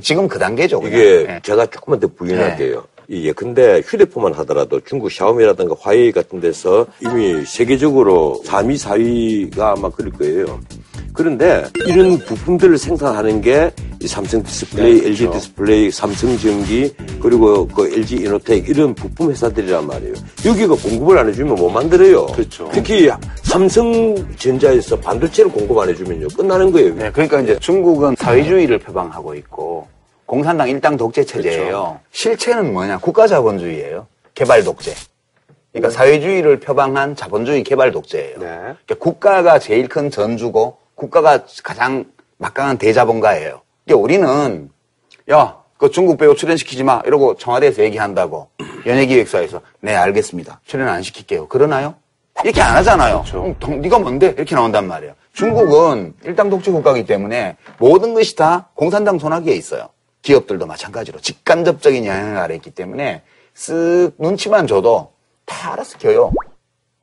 [0.00, 0.80] 지금 그 단계죠.
[0.80, 0.96] 그냥.
[0.96, 1.40] 이게 예.
[1.42, 2.84] 제가 조금만 더 부연할게요.
[3.10, 8.76] 이게 근데 휴대폰만 하더라도 중국 샤오미라든가 화웨이 같은 데서 이미 세계적으로 3위,
[9.50, 10.60] 4위가 아마 그럴 거예요.
[11.14, 18.16] 그런데 이런 부품들을 생산하는 게 이 삼성 디스플레이, LG 디스플레이, 삼성 전기 그리고 그 LG
[18.16, 20.14] 이노텍 이런 부품 회사들이란 말이에요.
[20.44, 22.26] 여기가 공급을 안 해주면 못 만들어요.
[22.26, 22.68] 그렇죠.
[22.72, 23.08] 특히
[23.42, 26.94] 삼성전자에서 반도체를 공급 안 해주면요 끝나는 거예요.
[26.94, 29.88] 네, 그러니까 이제 중국은 사회주의를 표방하고 있고
[30.32, 32.00] 공산당 일당 독재 체제예요.
[32.10, 32.98] 실체는 뭐냐?
[32.98, 34.06] 국가 자본주의예요.
[34.34, 34.92] 개발 독재.
[35.72, 38.38] 그러니까 사회주의를 표방한 자본주의 개발 독재예요.
[38.38, 38.46] 네.
[38.46, 42.04] 그러니까 국가가 제일 큰 전주고 국가가 가장
[42.36, 43.62] 막강한 대자본가예요.
[43.86, 44.70] 그러니까 우리는
[45.30, 48.50] 야, 그 중국 배우 출연시키지 마 이러고 청와대에서 얘기한다고
[48.84, 50.60] 연예기획사에서 네 알겠습니다.
[50.66, 51.48] 출연 안 시킬게요.
[51.48, 51.94] 그러나요?
[52.44, 53.24] 이렇게 안 하잖아요.
[53.34, 54.34] 음, 동- 네가 뭔데?
[54.36, 55.14] 이렇게 나온단 말이에요.
[55.32, 59.88] 중국은 일당 독재 국가이기 때문에 모든 것이 다 공산당 손아귀에 있어요.
[60.22, 63.22] 기업들도 마찬가지로 직간접적인 영향을 아래 있기 때문에
[63.54, 65.12] 쓱 눈치만 줘도
[65.44, 66.32] 다 알아서 켜요.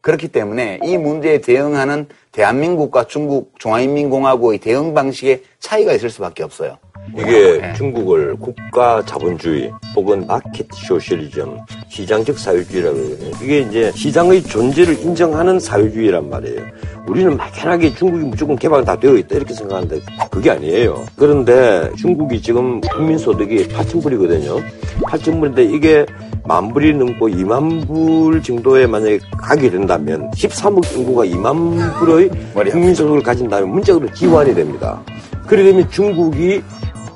[0.01, 6.77] 그렇기 때문에 이 문제에 대응하는 대한민국과 중국 중화인민공화국의 대응 방식에 차이가 있을 수밖에 없어요.
[7.13, 7.73] 이게 네.
[7.73, 13.31] 중국을 국가 자본주의 혹은 마켓 소셜리즘, 시장적 사회주의라고 그러거든요.
[13.43, 16.61] 이게 이제 시장의 존재를 인정하는 사회주의란 말이에요.
[17.07, 21.05] 우리는 막연하게 중국이 무조건 개발 다 되어 있다 이렇게 생각하는데 그게 아니에요.
[21.15, 24.57] 그런데 중국이 지금 국민소득이 8천 불이거든요.
[25.03, 26.05] 8천 불인데 이게
[26.43, 32.29] 만 불이 넘고 2만 불 정도에 만약에 가게 된다면 13억 인구가 2만 불의
[32.71, 35.01] 국민소득을 가진다면 문제가 기환이 됩니다.
[35.47, 36.61] 그래 되면 중국이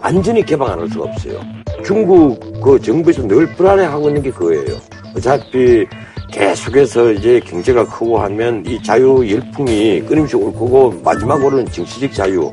[0.02, 1.40] 완전히 개방 안 할 수가 없어요.
[1.86, 4.80] 중국 그 정부에서 늘 불안해하고 있는 게 그거예요.
[5.16, 5.86] 어차피
[6.32, 12.52] 계속해서 이제 경제가 크고 하면 이 자유 열풍이 끊임없이 올 거고 마지막으로는 정치적 자유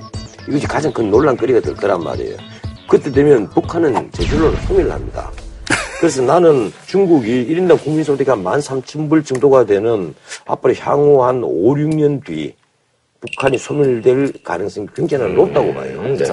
[0.48, 2.36] 이것이 가장 큰 논란거리가 될 거란 말이에요.
[2.88, 5.30] 그때 되면 북한은 저절로 통일을 합니다.
[6.00, 10.14] 그래서 나는 중국이 1인당 국민소득이 한 13,000불 정도가 되는
[10.46, 12.54] 앞으로 향후 한 5, 6년 뒤
[13.20, 16.02] 북한이 소멸될 가능성이 굉장히 높다고 봐요.
[16.02, 16.24] 네.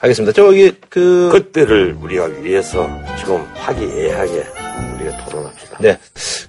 [0.00, 0.32] 알겠습니다.
[0.32, 4.44] 저기 그 그때를 우리가 위해서 지금 화기애애하게
[5.00, 5.78] 우리가 토론합시다.
[5.80, 5.98] 네.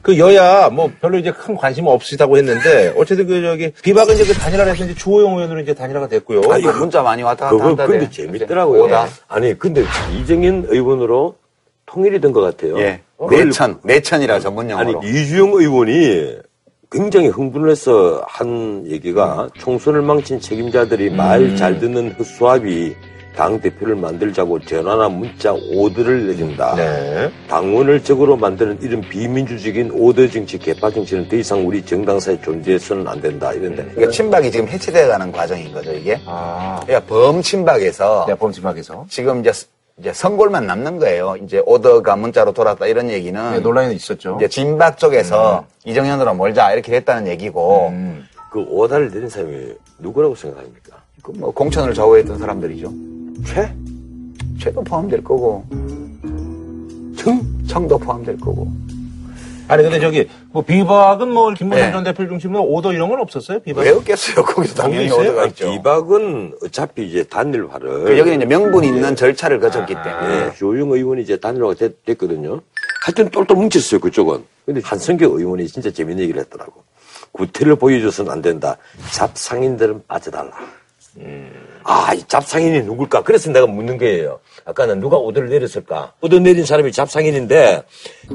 [0.02, 4.34] 그 여야 뭐 별로 이제 큰 관심 없으시다고 했는데 어쨌든 그 저기 비박은 이제 그
[4.34, 6.42] 단일화를 해서 이제 주호영 의원으로 이제 단일화가 됐고요.
[6.52, 7.90] 아, 이거 문자 많이 왔다 갔다 그거 한다네.
[8.00, 8.84] 근데 재밌더라고요.
[8.84, 9.08] 오다.
[9.28, 9.84] 아니 근데
[10.20, 11.36] 이정인 의원으로
[11.86, 12.78] 통일이 된 것 같아요.
[12.80, 13.02] 예.
[13.18, 15.08] 그걸- 내천, 내천이라 전문 아니 용어로.
[15.08, 16.38] 이주영 의원이
[16.92, 22.96] 굉장히 흥분을 해서 한 얘기가 총선을 망친 책임자들이 말잘 듣는 흑수합이
[23.36, 26.76] 당 대표를 만들자고 전화나 문자 오더를 내준다.
[26.76, 27.32] 네.
[27.48, 33.22] 당원을 적으로 만드는 이런 비민주적인 오더 정치, 개파 정치는 더 이상 우리 정당사에 존재해서는 안
[33.22, 33.54] 된다.
[33.54, 36.20] 이런데 그러니까 친박이 지금 해체돼가는 과정인 거죠, 이게.
[36.26, 36.82] 아.
[36.86, 39.52] 그러니까 범친박에서 네, 범침박에서 지금 이제,
[40.00, 41.36] 이제 선골만 남는 거예요.
[41.44, 44.38] 이제 오더가 문자로 돌았다 이런 얘기는 네, 논란이 있었죠.
[44.38, 48.26] 이제 진박 쪽에서 이정현으로 몰자 이렇게 됐다는 얘기고 음.
[48.50, 50.98] 그 오다를 내린 사람이 누구라고 생각합니까?
[51.22, 52.92] 그 뭐 공천을 좌우했던 사람들이죠.
[53.46, 53.72] 최?
[54.60, 55.64] 최도 포함될 거고
[57.18, 57.42] 청?
[57.68, 58.68] 청도 포함될 거고.
[59.70, 61.92] 아니 근데 저기 뭐 비박은 뭐 김문수 네.
[61.92, 63.60] 전 대표 중심으로 오더 이런 건 없었어요?
[63.60, 63.82] 비박?
[63.84, 64.44] 왜 없겠어요?
[64.44, 65.22] 거기서 당연히 있어요?
[65.30, 65.70] 오더가 아니, 있죠.
[65.72, 71.22] 비박은 어차피 이제 단일화를 그 여기는 이제 명분 있는 절차를 거쳤기 때문에 예, 조영 의원이
[71.22, 72.62] 이제 단일화가 됐, 됐거든요.
[73.06, 74.44] 하여튼 똘똘 뭉쳤어요, 그쪽은.
[74.66, 76.84] 근데 한성격 의원이 진짜 재밌는 얘기를 했더라고.
[77.32, 78.76] 구태를 보여줘서는 안 된다.
[79.12, 80.52] 잡상인들은 빠져달라.
[81.92, 83.24] 아, 이 잡상인이 누굴까?
[83.24, 84.40] 그래서 내가 묻는 거예요.
[84.64, 86.14] 아까는 누가 오더를 내렸을까?
[86.22, 87.82] 오더 내린 사람이 잡상인인데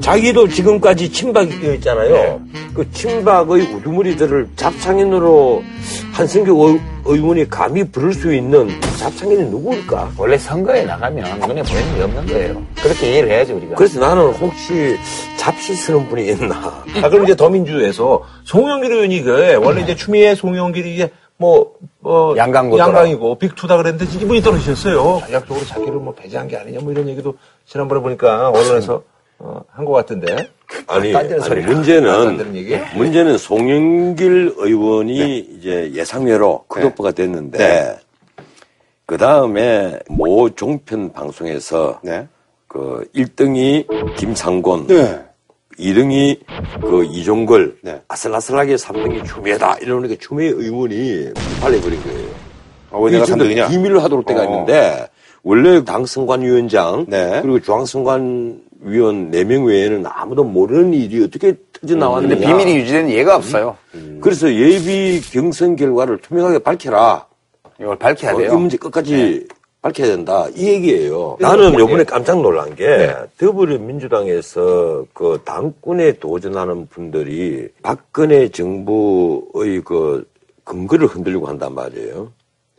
[0.01, 2.41] 자기도 지금까지 침박이 되어 있잖아요.
[2.73, 5.63] 그 침박의 우두머리들을 잡상인으로
[6.11, 10.11] 한승규 의- 의원이 감히 부를 수 있는 잡상인이 누구일까?
[10.17, 12.61] 원래 선거에 나가면 눈에 보이는 게 없는 거예요.
[12.81, 13.75] 그렇게 이해를 해야지 우리가.
[13.75, 14.97] 그래서 나는 혹시
[15.37, 16.83] 잡시스러운 분이 있나?
[17.01, 22.87] 아, 그럼 이제 더민주에서 송영길 의원이 그 원래 이제 추미애 송영길이 이게 뭐, 어, 양강구더라.
[22.87, 25.19] 양강이고 빅투다 그랬는데 이분이 떨어지셨어요.
[25.25, 29.03] 전략적으로 자기를 뭐 배제한 게 아니냐 뭐 이런 얘기도 지난번에 보니까 언론에서
[29.39, 30.49] 어, 한 것 같은데.
[30.87, 31.29] 아니, 아니
[31.61, 32.37] 문제는?
[32.95, 37.97] 문제는 송영길 의원이 이제 예상외로 컷오프가 됐는데
[39.05, 42.27] 그 다음에 모 종편 방송에서 네.
[42.67, 45.24] 그 1등이 김상곤, 네.
[45.79, 46.39] 2등이
[46.81, 48.01] 그 이종걸, 네.
[48.07, 51.29] 아슬아슬하게 3등이 추미애다 이러니까 추미애 의원이
[51.61, 52.27] 발려버린 거예요.
[52.91, 53.69] 아, 왜 내가 이게 진짜 3등이냐?
[53.69, 54.43] 비밀로 하도록 때가 어.
[54.45, 55.07] 있는데
[55.43, 57.39] 원래 당선관 위원장 네.
[57.41, 62.35] 그리고 중앙선관 위원 4명 외에는 아무도 모르는 일이 어떻게 터져 나왔느냐.
[62.35, 63.77] 근데 비밀이 유지되는 예가 없어요.
[64.21, 67.25] 그래서 예비 경선 결과를 투명하게 밝혀라.
[67.79, 68.57] 이걸 밝혀야 어, 이 돼요.
[68.57, 69.47] 문제 끝까지
[69.85, 70.47] 밝혀야 된다.
[70.55, 71.37] 이 얘기예요.
[71.39, 80.27] 나는 요번에 깜짝 놀란 게 더불어민주당에서 그 당권에 도전하는 분들이 박근혜 정부의 그
[80.63, 82.31] 근거를 흔들려고 한단 말이에요.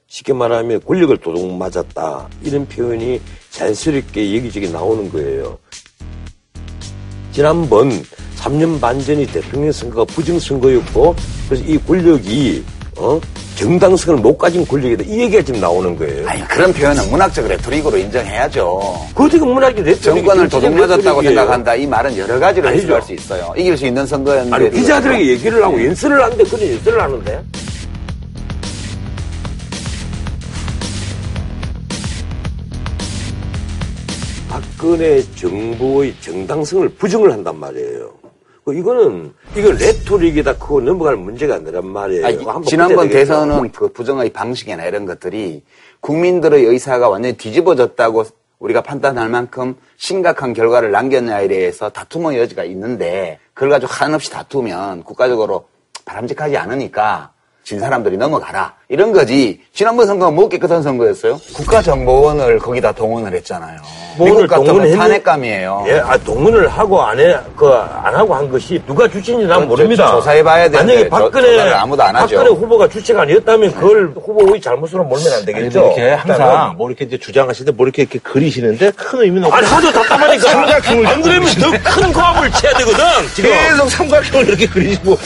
[0.09, 2.29] 쉽게 말하면 권력을 도둑 맞았다.
[2.43, 5.59] 이런 표현이 자연스럽게 여기저기 나오는 거예요.
[7.31, 7.91] 지난번
[8.37, 11.15] 3년 반 전이 대통령 선거가 부정선거였고,
[11.49, 12.65] 그래서 이 권력이,
[12.97, 13.21] 어?
[13.57, 15.05] 정당성을 못 가진 권력이다.
[15.07, 16.29] 이 얘기가 지금 나오는 거예요.
[16.29, 19.09] 아니 그런 표현은 문학적 레토릭으로 인정해야죠.
[19.15, 21.23] 그 어떻게 문학이 레토릭이 정권을 도둑맞았다고.
[21.23, 21.75] 생각한다.
[21.75, 22.69] 이 말은 여러 가지로.
[22.69, 23.55] 해석할 수 있어요.
[23.57, 24.55] 이길 수 있는 선거였는데.
[24.57, 27.43] 아니, 기자들에게 얘기를 하고 연설을 하는데, 그런 연설을 하는데?
[34.49, 38.11] 박근혜 정부의 정당성을 부정을 한단 말이에요.
[38.67, 42.27] 그 이거는, 이건 레토릭이다 크고 넘어갈 문제가 아니란 말이에요.
[42.27, 43.09] 아니, 지난번.
[43.09, 45.63] 대선은 그 부정의 방식이나 이런 것들이
[46.01, 48.25] 국민들의 의사가 완전히 뒤집어졌다고
[48.59, 55.69] 우리가 판단할 만큼 심각한 결과를 남겼냐에 대해서 다툼의 여지가 있는데 그걸 가지고 한없이 다투면 국가적으로
[56.05, 57.31] 바람직하지 않으니까
[57.67, 58.75] 진 사람들이 넘어가라.
[58.89, 59.61] 이런 거지.
[59.75, 61.37] 지난번 선거가 뭐 깨끗한 선거였어요?
[61.57, 63.81] 국가정보원을 거기다 동원을 했잖아요.
[64.17, 65.85] 뭐 미국 동원했는- 탄핵감이에요.
[65.89, 69.67] 예, 아, 동문을 하고 안 해, 그, 안 하고 한 것이 누가 주체인지 난 저-
[69.67, 70.07] 모릅니다.
[70.07, 72.37] 저- 조사해봐야 되는데 만약에 조- 박근혜, 조사를 아무도 안 하죠.
[72.37, 75.81] 박근혜 후보가 주체가 아니었다면 그걸 후보의 잘못으로 몰면 안 아니, 되겠죠.
[75.81, 79.57] 뭐 이렇게 항상 뭐 이렇게 이제 주장하실 때뭐 이렇게, 이렇게 그리시는데 큰 의미는 없고.
[79.57, 80.49] 아니, 하도 답답하니까.
[80.51, 83.05] 삼각형을 안 그러면 더 큰 과업을 쳐야 되거든,
[83.35, 83.51] 지금.
[83.51, 85.19] 계속 삼각형을 이렇게 그리시고.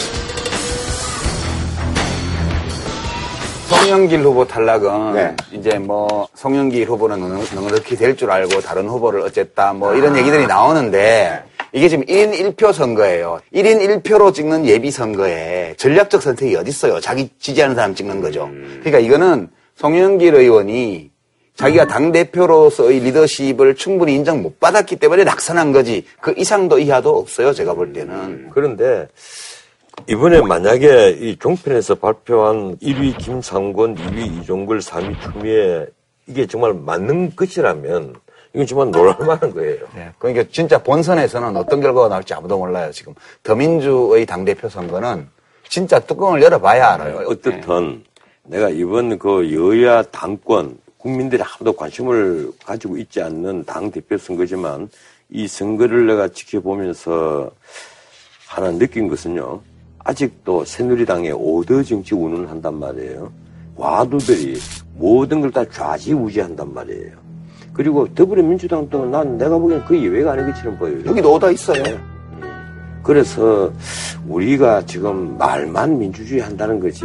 [3.90, 5.36] 송영길 후보 탈락은 네.
[5.50, 10.46] 이제 뭐 송영길 후보는 넉- 넉넉히 될 줄 알고 다른 후보를 어쨌다 뭐 이런 얘기들이
[10.46, 13.40] 나오는데 이게 지금 1인 1표 선거예요.
[13.52, 17.00] 1인 1표로 찍는 예비 선거에 전략적 선택이 어디 있어요?
[17.00, 18.48] 자기 지지하는 사람 찍는 거죠.
[18.80, 21.10] 그러니까 이거는 송영길 의원이
[21.56, 26.04] 자기가 당 대표로서의 리더십을 충분히 인정 못 받았기 때문에 낙선한 거지.
[26.20, 27.52] 그 이상도 이하도 없어요.
[27.52, 28.50] 제가 볼 때는.
[28.54, 29.08] 그런데
[30.06, 35.86] 이번에 만약에 이 종편에서 발표한 1위 김상곤, 2위 이종걸, 3위 추미애
[36.26, 38.14] 이게 정말 맞는 것이라면
[38.54, 39.86] 이건 정말 놀랄만한 거예요.
[39.94, 42.90] 네, 그러니까 진짜 본선에서는 어떤 결과가 나올지 아무도 몰라요.
[42.92, 45.28] 지금 더민주의 당 대표 선거는
[45.68, 47.24] 진짜 뚜껑을 열어봐야 알아요.
[47.28, 48.04] 어떻든
[48.44, 54.90] 내가 이번 그 여야 당권 국민들이 아무도 관심을 가지고 있지 않는 당 대표 선거지만
[55.30, 57.50] 이 선거를 내가 지켜보면서
[58.48, 59.60] 하나 느낀 것은요.
[60.04, 63.30] 아직도 새누리당의 오더 정치 운운한단 말이에요.
[63.76, 64.58] 와두들이
[64.96, 67.12] 모든 걸 다 좌지우지한단 말이에요.
[67.72, 70.98] 그리고 더불어민주당도 난 내가 보기엔 그 예외가 아닌 것처럼 보여요.
[71.06, 71.82] 여기도 오다 있어요.
[73.02, 73.72] 그래서
[74.28, 77.00] 우리가 지금 말만 민주주의 한다는 것이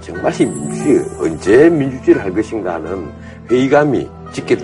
[0.00, 3.08] 정말 이 민주주의 언제 민주주의를 할 것인가 하는
[3.50, 4.56] 회의감이 짙게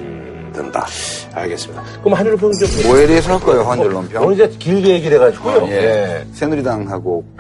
[0.53, 0.87] 든다.
[1.35, 1.83] 알겠습니다.
[2.03, 4.23] 그럼 한율 평좀 뭐에 대해서 할 거예요, 환율 논평?
[4.25, 5.67] 오늘 이제 길게 얘기를 해가지고요.
[5.69, 6.27] 예.
[6.33, 7.40] 새누리당하고 그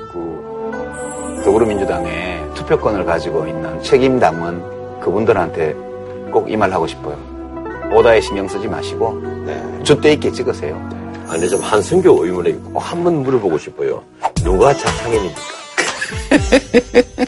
[1.44, 5.74] 더불어민주당의 투표권을 가지고 있는 책임당은 그분들한테
[6.32, 7.18] 꼭 이 말 하고 싶어요.
[7.92, 9.60] 오다에 신경 쓰지 마시고 네.
[9.82, 10.76] 줏대 있게 찍으세요.
[11.28, 14.04] 아니, 좀 한승교 의원에게 꼭 한번 물어보고 싶어요.
[14.42, 15.40] 누가 자상인입니까?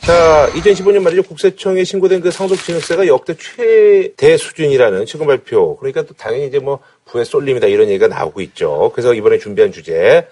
[0.00, 1.22] 자, 2015년 말이죠.
[1.22, 5.76] 국세청에 신고된 그 상속증여세가 역대 최대 수준이라는 최근 발표.
[5.78, 8.90] 그러니까 또 당연히 이제 뭐 부의 쏠림이다 이런 얘기가 나오고 있죠.
[8.94, 10.28] 그래서 이번에 준비한 주제.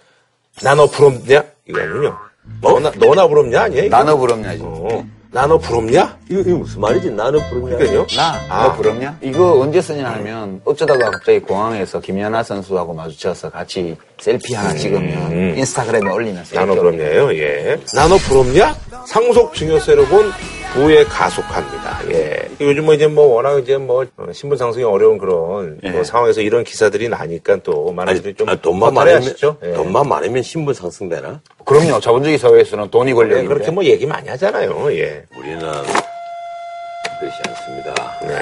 [0.63, 1.45] 나너 부럽냐?
[1.69, 2.19] 이거는요.
[2.61, 3.63] 너나, 너나 부럽냐?
[3.63, 3.85] 아니에요?
[3.85, 3.97] 이거?
[3.97, 4.63] 나눠 부럽냐지.
[4.65, 5.05] 어.
[5.31, 6.19] 나너 부럽냐?
[6.29, 7.11] 이거, 이거 무슨 말이지?
[7.13, 7.79] 나는 부르냐?
[7.79, 8.07] 그러니까요.
[8.17, 8.35] 나?
[8.51, 8.63] 아.
[8.65, 9.17] 너 부럽냐?
[9.23, 16.11] 이거 언제 쓰냐 하면 어쩌다가 갑자기 공항에서 김연아 선수하고 마주쳐서 같이 셀피 하나 찍으면 인스타그램에
[16.11, 17.35] 올리면 셀피 나너 올리면 부럽냐요?
[17.39, 17.81] 예.
[17.95, 18.77] 나너 부럽냐?
[19.07, 20.31] 상속 증여세로 본
[20.73, 22.01] 부에 가속합니다.
[22.13, 22.49] 예.
[22.61, 25.91] 요즘 뭐 이제 뭐 워낙 이제 뭐 어, 신분 상승이 어려운 그런 예.
[25.91, 29.35] 뭐 상황에서 이런 기사들이 나니까 또 많은 분들이 좀 아, 돈만 많으면.
[29.63, 29.73] 예.
[29.73, 31.41] 돈만 많으면 신분 상승되나?
[31.65, 32.01] 그럼요.
[32.01, 34.91] 자본주의 사회에서는 돈이 예, 권력인데 그렇게 뭐 얘기 많이 하잖아요.
[34.93, 35.25] 예.
[35.37, 38.19] 우리는 그렇지 않습니다.
[38.23, 38.39] 네.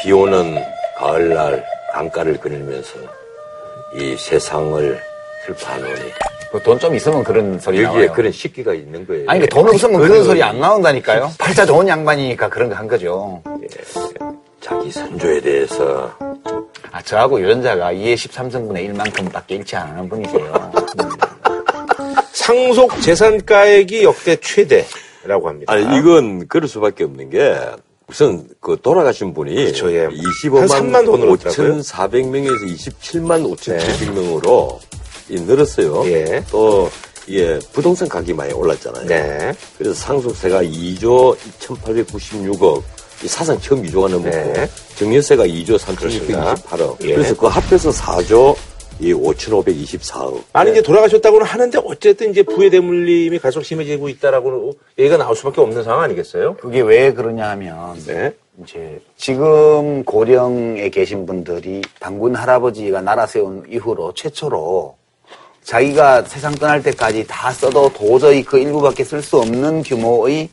[0.00, 0.62] 비 오는
[0.96, 2.98] 가을날 강가를 그리면서
[3.96, 5.09] 이 세상을
[5.46, 5.94] 슬퍼하노니
[6.52, 8.12] 그돈좀 있으면 그런 소리 여기에 나와요.
[8.12, 9.24] 그런 식기가 있는 거예요.
[9.28, 11.30] 아니, 돈 없으면 그런 그런 소리 안 나온다니까요.
[11.38, 13.40] 팔자 좋은 양반이니까 그런 거 한 거죠.
[14.60, 16.12] 자기 선조에 대해서
[16.90, 20.72] 아, 저하고 유전자가 2의 13승분의 1만큼밖에 일치 안 하는 분이세요.
[22.32, 25.72] 상속 재산가액이 역대 최대라고 합니다.
[25.72, 27.56] 아니 이건 그럴 수밖에 없는 게
[28.08, 30.08] 우선 그 돌아가신 분이 그렇죠, 예.
[30.08, 31.78] 25만 한 3만 더 늘었더라고요.
[31.78, 34.78] 5,400명에서 27만 5,700명으로
[35.34, 36.02] 늘었어요.
[36.06, 36.42] 예.
[36.50, 36.90] 또
[37.28, 39.06] 예, 부동산 가격이 많이 올랐잖아요.
[39.06, 39.52] 네.
[39.78, 42.82] 그래서 상속세가 2조 2,896억,
[43.22, 44.68] 이 사상 처음 2조가 넘었고, 네.
[44.96, 46.54] 증여세가 2조 그렇습니다.
[46.54, 46.96] 3,628억.
[47.04, 47.14] 예.
[47.14, 48.56] 그래서 그 합해서 4조
[49.00, 50.42] 이 5,524억.
[50.52, 55.84] 아니 이제 돌아가셨다고는 하는데 어쨌든 이제 부의 대물림이 갈수록 심해지고 있다라고 얘기가 나올 수밖에 없는
[55.84, 56.56] 상황 아니겠어요?
[56.56, 58.34] 그게 왜 그러냐 하면 네.
[58.62, 64.99] 이제 지금 고령에 계신 분들이 당군 할아버지가 나라 세운 이후로 최초로
[65.62, 70.48] 자기가 세상 떠날 때까지 다 써도 도저히 그 일부밖에 쓸 수 없는 규모의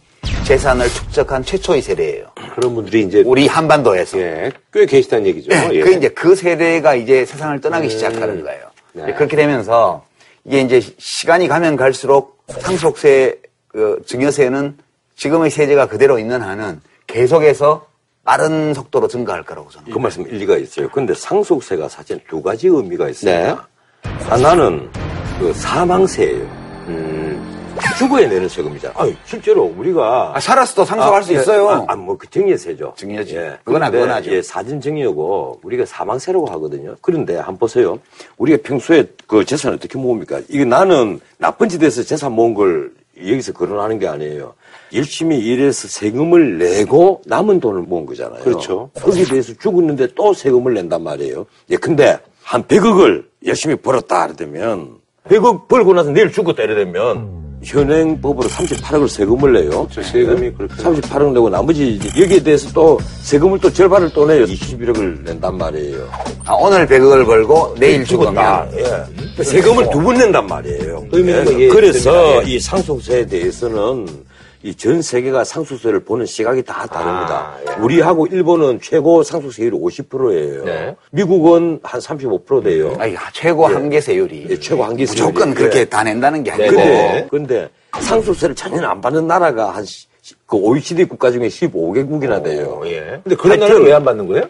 [0.45, 2.27] 재산을 축적한 최초의 세대예요.
[2.55, 4.19] 그런 분들이 이제 우리 한반도에서.
[4.19, 5.51] 예, 꽤 계시다는 얘기죠.
[5.73, 5.81] 예.
[5.81, 8.65] 그 이제 그 세대가 이제 세상을 떠나기 시작하는 거예요.
[8.93, 9.03] 네.
[9.03, 10.05] 이제 그렇게 되면서
[10.45, 14.77] 이게 이제 시간이 가면 갈수록 상속세, 그 증여세는
[15.15, 17.85] 지금의 세제가 그대로 있는 한은 계속해서
[18.23, 19.91] 빠른 속도로 증가할 거라고 저는.
[19.91, 20.89] 그 말씀 일리가 있어요.
[20.89, 23.55] 근데 상속세가 사실 두 가지 의미가 있습니다.
[23.55, 23.55] 네.
[24.29, 24.89] 하나는
[25.39, 26.41] 그 사망세예요.
[26.87, 27.57] 음,
[27.97, 28.93] 죽어야 내는 세금이잖아.
[28.97, 31.69] 아니, 실제로 우리가 아, 살았어도 상속할 수 예, 있어요.
[31.69, 32.93] 아, 아, 뭐, 그 증여세죠.
[32.97, 33.35] 증여지.
[33.35, 33.57] 예.
[33.63, 34.31] 그건 그건 하죠.
[34.31, 36.95] 예, 사진 증여고, 우리가 사망세라고 하거든요.
[37.01, 37.99] 그런데 한번 보세요.
[38.37, 40.41] 우리가 평소에 그 재산 어떻게 모읍니까?
[40.49, 44.53] 이게 나는 나쁜 짓에서 재산 모은 걸 여기서 거론하는 게 아니에요.
[44.93, 48.43] 열심히 일해서 세금을 내고 남은 돈을 모은 거잖아요.
[48.43, 48.89] 그렇죠.
[48.93, 51.45] 거기에 대해서 죽었는데 또 세금을 낸단 말이에요.
[51.71, 52.17] 예, 근데
[52.47, 59.85] 한 100억을 열심히 벌었다 이러면 100억 벌고 나서 내일 죽었다 이러면 현행법으로 38억을 세금을 내요.
[59.91, 64.45] 저 세금이 그렇게 38억 내고 나머지 여기에 대해서 또 세금을 또 절반을 또 내요.
[64.45, 66.07] 21억을 낸단 말이에요.
[66.45, 69.43] 아, 오늘 100억을 벌고 내일 죽으면 예.
[69.43, 71.05] 세금을 두 번 낸단 말이에요.
[71.09, 71.67] 뭐 예.
[71.67, 72.49] 그래서 예.
[72.49, 74.07] 이 상속세에 대해서는
[74.67, 77.53] 이 전 세계가 상속세를 보는 시각이 다 다릅니다.
[77.55, 77.81] 아, 예.
[77.81, 80.65] 우리하고 일본은 최고 상속세율이 50%예요.
[80.65, 80.95] 네.
[81.11, 82.93] 미국은 한 35% 돼요.
[82.99, 85.21] 아니, 최고 한계세율이 예, 최고 한계세율이.
[85.31, 85.85] 무조건 그렇게 예.
[85.85, 87.69] 다 낸다는 게 아니고 근데, 근데
[88.01, 90.05] 상속세를 전혀 안 받는 나라가 한 시-
[90.45, 92.81] 그 OECD 국가 중에 15개국이나 돼요.
[92.83, 93.21] 어, 예.
[93.23, 94.43] 근데 그런 날은 왜안 받는 거예요?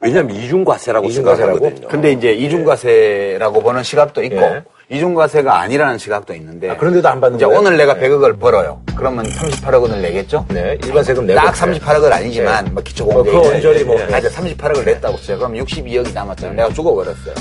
[0.00, 1.58] 왜냐하면 이중과세라고 이중과세라고?
[1.60, 1.88] 생각하거든요.
[1.88, 4.62] 근데 이제 이중과세라고 보는 시각도 있고 예.
[4.92, 7.58] 이중과세가 아니라는 시각도 있는데 아, 그런데도 안 받는 이제 거예요?
[7.58, 8.82] 오늘 내가 100억을 벌어요.
[8.94, 10.44] 그러면 38억 원을 내겠죠?
[10.50, 11.40] 네, 일반 세금 내고.
[11.40, 12.70] 딱 38억은 아니지만 예.
[12.70, 13.98] 뭐 기초 뭐, 그 언저리 뭐.
[13.98, 15.38] 하여튼 38억을 냈다고 쳐요.
[15.38, 16.56] 그럼 62억이 남았잖아요.
[16.56, 17.34] 내가 죽어버렸어요.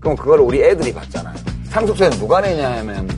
[0.00, 1.34] 그럼 그걸 우리 애들이 받잖아요.
[1.70, 3.08] 상속세는 누가 내냐면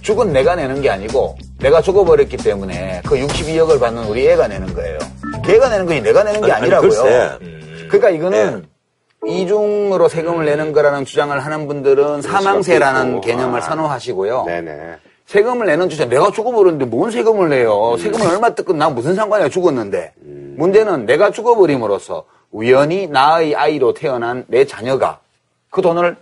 [0.00, 4.98] 죽은 내가 내는 게 아니고 내가 죽어버렸기 때문에 그 62억을 받는 우리 애가 내는 거예요.
[5.44, 6.88] 걔가 내는 거지 내가 내는 게 아니, 아니라고요.
[6.90, 7.30] 글쎄.
[7.88, 8.64] 그러니까 이거는
[9.26, 13.20] 이중으로 세금을 내는 거라는 주장을 하는 분들은 사망세라는.
[13.20, 13.62] 개념을 아.
[13.62, 14.44] 선호하시고요.
[14.46, 14.96] 네네.
[15.26, 17.96] 세금을 내는 주장 내가 죽어버렸는데 뭔 세금을 내요?
[17.98, 20.12] 세금을 얼마 뜯건 나 무슨 상관이야 죽었는데.
[20.56, 25.18] 문제는 내가 죽어버림으로써 우연히 나의 아이로 태어난 내 자녀가
[25.70, 26.16] 그 돈을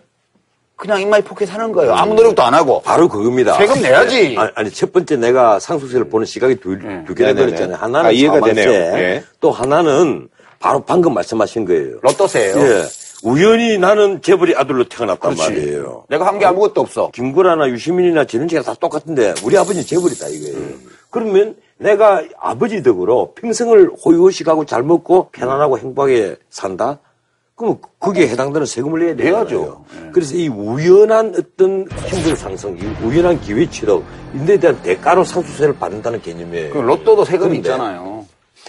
[0.77, 1.95] 그냥 in my pocket 하는 거예요.
[1.95, 2.81] 아무 노력도 안 하고.
[2.83, 3.55] 바로 그겁니다.
[3.55, 4.35] 세금 내야지.
[4.39, 7.35] 아니, 아니, 첫 번째 내가 상속세를 보는 시각이 두, 두 네네네.
[7.35, 7.77] 그랬잖아요.
[7.77, 8.99] 하나는 아, 이해가 사망세, 되네요.
[8.99, 9.23] 예.
[9.41, 10.29] 또 하나는
[10.63, 11.99] 바로 방금 말씀하신 거예요.
[12.03, 12.57] 로또세예요.
[12.57, 12.83] 예.
[13.25, 16.05] 우연히 나는 재벌이 아들로 태어났단 말이에요.
[16.09, 17.11] 내가 한 게 아무것도 없어.
[17.13, 20.57] 김구라나 유시민이나 지른지가 다 똑같은데 우리 아버지는 재벌이다 이거예요.
[20.57, 20.89] 음.
[21.11, 26.99] 그러면 내가 아버지 덕으로 평생을 호의호식하고 잘 먹고 편안하고 행복하게 산다?
[27.57, 29.45] 그럼 거기에 해당되는 세금을 내야 내야죠.
[29.49, 29.85] 되죠.
[30.13, 34.03] 그래서 이 우연한 어떤 신분 상승, 이 우연한 기회 취득,
[34.35, 36.73] 인데 대한 대가로 상속세를 받는다는 개념이에요.
[36.73, 38.27] 그 로또도 세금이 그런데 있잖아요.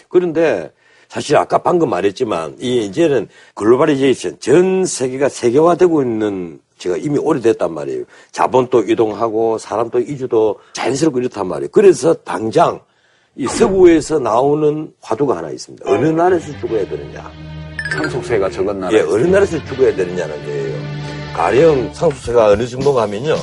[0.10, 0.72] 그런데
[1.14, 8.06] 사실 아까 방금 말했지만 이 이제는 globalization 전 세계가 세계화되고 있는 제가 이미 오래됐단 말이에요.
[8.32, 11.70] 자본도 이동하고 사람도 이주도 자연스럽고 이렇단 말이에요.
[11.72, 12.80] 그래서 당장
[13.36, 15.88] 이 서구에서 나오는 화두가 하나 있습니다.
[15.88, 17.32] 어느 나라에서 죽어야 되느냐?
[17.92, 18.98] 상속세가 적은 나라.
[18.98, 20.80] 예, 어느 나라에서 죽어야 되느냐는 거예요.
[21.36, 23.36] 가령 상속세가 어느 정도 가면요.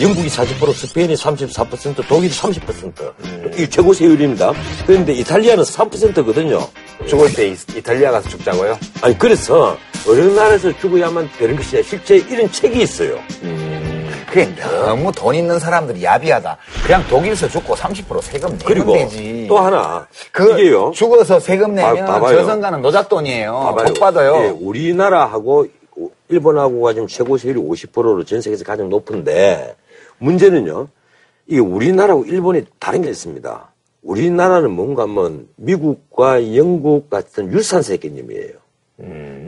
[0.00, 3.58] 영국이 40%, 스페인이 34%, 독일이 30%.
[3.58, 4.52] 이 최고 세율입니다.
[4.86, 6.60] 그런데 이탈리아는 3%거든요.
[7.06, 8.78] 죽을 때 이- 이탈리아 가서 죽자고요?
[9.02, 9.76] 아니, 그래서
[10.08, 13.18] 어느 나라에서 죽어야만 되는 것이 아니라 실제 이런 책이 있어요.
[14.28, 14.46] 그게
[14.84, 16.56] 너무 돈 있는 사람들이 야비하다.
[16.84, 19.46] 그냥 독일에서 죽고 30% 세금 내면 그리고 되지.
[19.48, 20.06] 또 하나.
[20.30, 20.92] 그 이게요.
[20.94, 22.38] 죽어서 세금 내면 봐- 봐봐요.
[22.40, 23.74] 저성가는 노잣돈이에요.
[23.86, 24.36] 복 받아요.
[24.44, 25.66] 예, 우리나라하고
[26.28, 29.76] 일본하고가 지금 최고 세율이 50%로 전 세계에서 가장 높은데
[30.18, 30.88] 문제는요.
[31.46, 33.72] 이게 우리나라하고 일본이 다른 게 있습니다.
[34.02, 38.52] 우리나라는 뭔가 하면 미국과 영국 같은 유산세 개념이에요.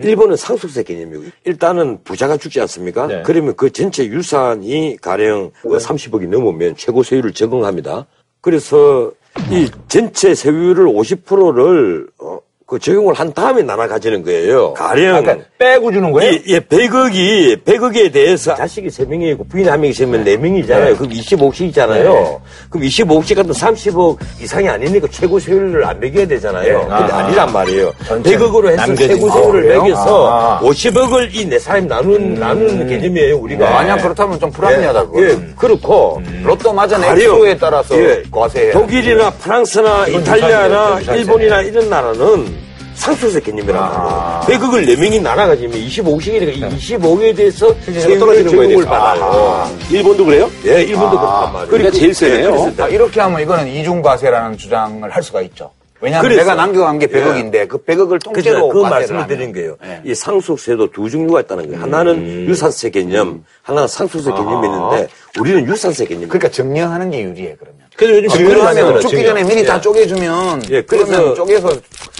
[0.02, 3.06] 일본은 상속세 개념이고 일단은 부자가 죽지 않습니까?
[3.06, 3.22] 네.
[3.24, 8.06] 그러면 그 전체 유산이 가령 30억이 넘으면 최고 세율을 적용합니다.
[8.40, 9.12] 그래서
[9.50, 12.38] 이 전체 세율을 50%를 어,
[12.70, 14.74] 그 적용을 한 다음에 나눠 가지는 거예요.
[14.74, 16.32] 가령 그러니까 빼고 주는 거예요?
[16.34, 20.96] 예, 예, 100억이, 100억에 대해서 자식이 3명이고 부인 1명이 있으면 4명이잖아요.
[20.96, 22.38] 그럼 25억이잖아요.
[22.70, 26.78] 그럼 25억씩 같은 30억 이상이 아니니까 최고 세율을 안 매겨야 되잖아요.
[26.82, 27.24] 근데 아하.
[27.24, 27.92] 아니란 말이에요.
[28.06, 29.32] 전체 100억으로 해서 최고 거.
[29.40, 29.82] 세율을 그래요?
[29.82, 30.60] 매겨서 아.
[30.62, 33.68] 50억을 이 네 사람이 나눈, 나누는 개념이에요, 우리가.
[33.68, 35.22] 만약 그렇다면 좀 불합리하다, 그거.
[35.24, 36.22] 예, 그렇고.
[36.44, 38.70] 로또 맞은 액수에 따라서 예, 과세해.
[38.70, 42.59] 독일이나 프랑스나 이건 이탈리아나 일본이나 이런 나라는
[43.00, 44.40] 상속세 개념이란 말이에요.
[44.46, 48.90] 백억을 네명이 나눠가지면 25억이니까 25억에 대해서 세율을 떨어지는 거에 적용을 대해서.
[48.90, 49.24] 받아요.
[49.24, 50.50] 아, 일본도 그래요?
[50.66, 51.68] 예, 일본도 그렇단 말이에요.
[51.70, 52.72] 그러니까 제일 세네요.
[52.78, 55.70] 아, 이렇게 하면 이거는 이중과세라는 주장을 할 수가 있죠.
[56.00, 56.40] 왜냐하면 그래서.
[56.42, 58.32] 내가 남겨간 게 100억인데 그 100억을 그죠.
[58.32, 59.26] 통째로 그 과세를 말씀을.
[59.26, 59.76] 드린 거예요.
[59.84, 60.00] 예.
[60.04, 61.82] 이 상속세도 두 종류가 있다는 거예요.
[61.82, 67.80] 하나는 유산세 개념, 하나는 상속세 개념이 있는데 우리는 유산세 개념이 그러니까 정리하는 게 유리해 그러면.
[67.96, 71.68] 그래서 요즘 증명을 증명을 하면 하면 죽기 전에 미리 다 쪼개주면 예, 그래서- 그러면 쪼개서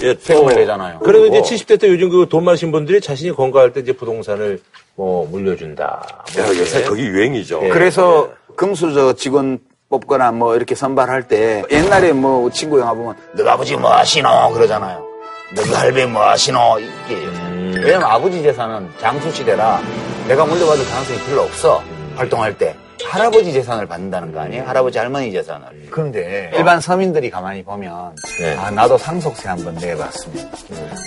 [0.03, 0.99] 예, 세금을 또 내잖아요.
[1.01, 4.61] 그래도 이제 70대 때 요즘 그 돈 많으신 분들이 자신이 건강할 때 이제 부동산을
[4.97, 6.25] 뭐 물려준다.
[6.37, 7.61] 뭐 야, 요새 그게 유행이죠.
[7.73, 9.59] 그래서 금수저 직원
[9.91, 15.05] 뽑거나 뭐 이렇게 선발할 때 옛날에 뭐 친구 영화 보면 너가 아버지 뭐 하시노 그러잖아요.
[15.55, 17.17] 너가 할배 뭐 하시노 이게
[17.85, 19.81] 왜냐면 아버지 재산은 장수 시대라
[20.29, 21.83] 내가 물려받을 가능성이 별로 없어
[22.15, 24.63] 활동할 때 할아버지 재산을 받는다는 거 아니에요?
[24.65, 25.67] 할아버지 할머니 재산을.
[25.91, 28.55] 그런데 일반 서민들이 가만히 보면 네.
[28.57, 30.51] 아 나도 상속세 한번 내봤으면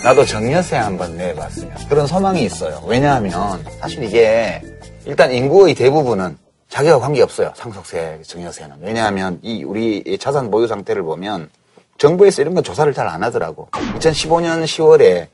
[0.03, 2.81] 나도 정여세 한번 내봤으면 그런 소망이 있어요.
[2.85, 4.61] 왜냐하면 사실 이게
[5.05, 6.35] 일단 인구의 대부분은
[6.73, 7.51] 자기가 관계없어요.
[7.55, 8.77] 상속세, 정여세는.
[8.81, 11.51] 왜냐하면 이 우리 이 자산 보유 상태를 보면
[11.99, 13.67] 정부에서 이런 건 조사를 잘 안 하더라고.
[13.71, 15.27] 2015년 10월에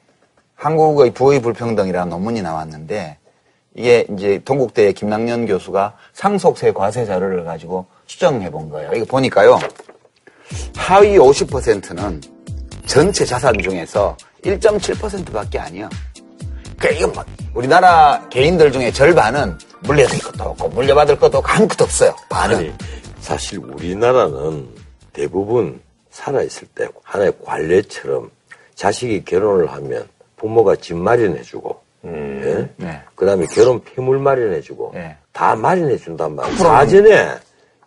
[0.55, 3.19] 한국의 부의 불평등이라는 논문이 나왔는데
[3.73, 8.91] 이게 이제 동국대 김남년 교수가 상속세 과세 자료를 가지고 추정해 본 거예요.
[8.93, 9.59] 이거 보니까요.
[10.75, 12.19] 하위 50%는
[12.85, 15.89] 전체 자산 중에서 1.7%밖에 아니야.
[16.77, 17.23] 그러니까 이건 뭐
[17.53, 22.15] 우리나라 개인들 중에 절반은 물려줄 것도 없고 물려받을 것도 없고 아무것도 없어요.
[22.29, 22.55] 반은.
[22.57, 22.73] 아니,
[23.19, 24.67] 사실 우리나라는
[25.13, 25.79] 대부분
[26.11, 28.29] 살아있을 때 하나의 관례처럼
[28.75, 30.07] 자식이 결혼을 하면
[30.37, 32.69] 부모가 집 마련해주고, 예?
[32.77, 33.01] 네.
[33.15, 35.15] 그 다음에 결혼 폐물 마련해주고, 네.
[35.33, 36.57] 다 마련해준단 말이에요.
[36.57, 37.35] 사전에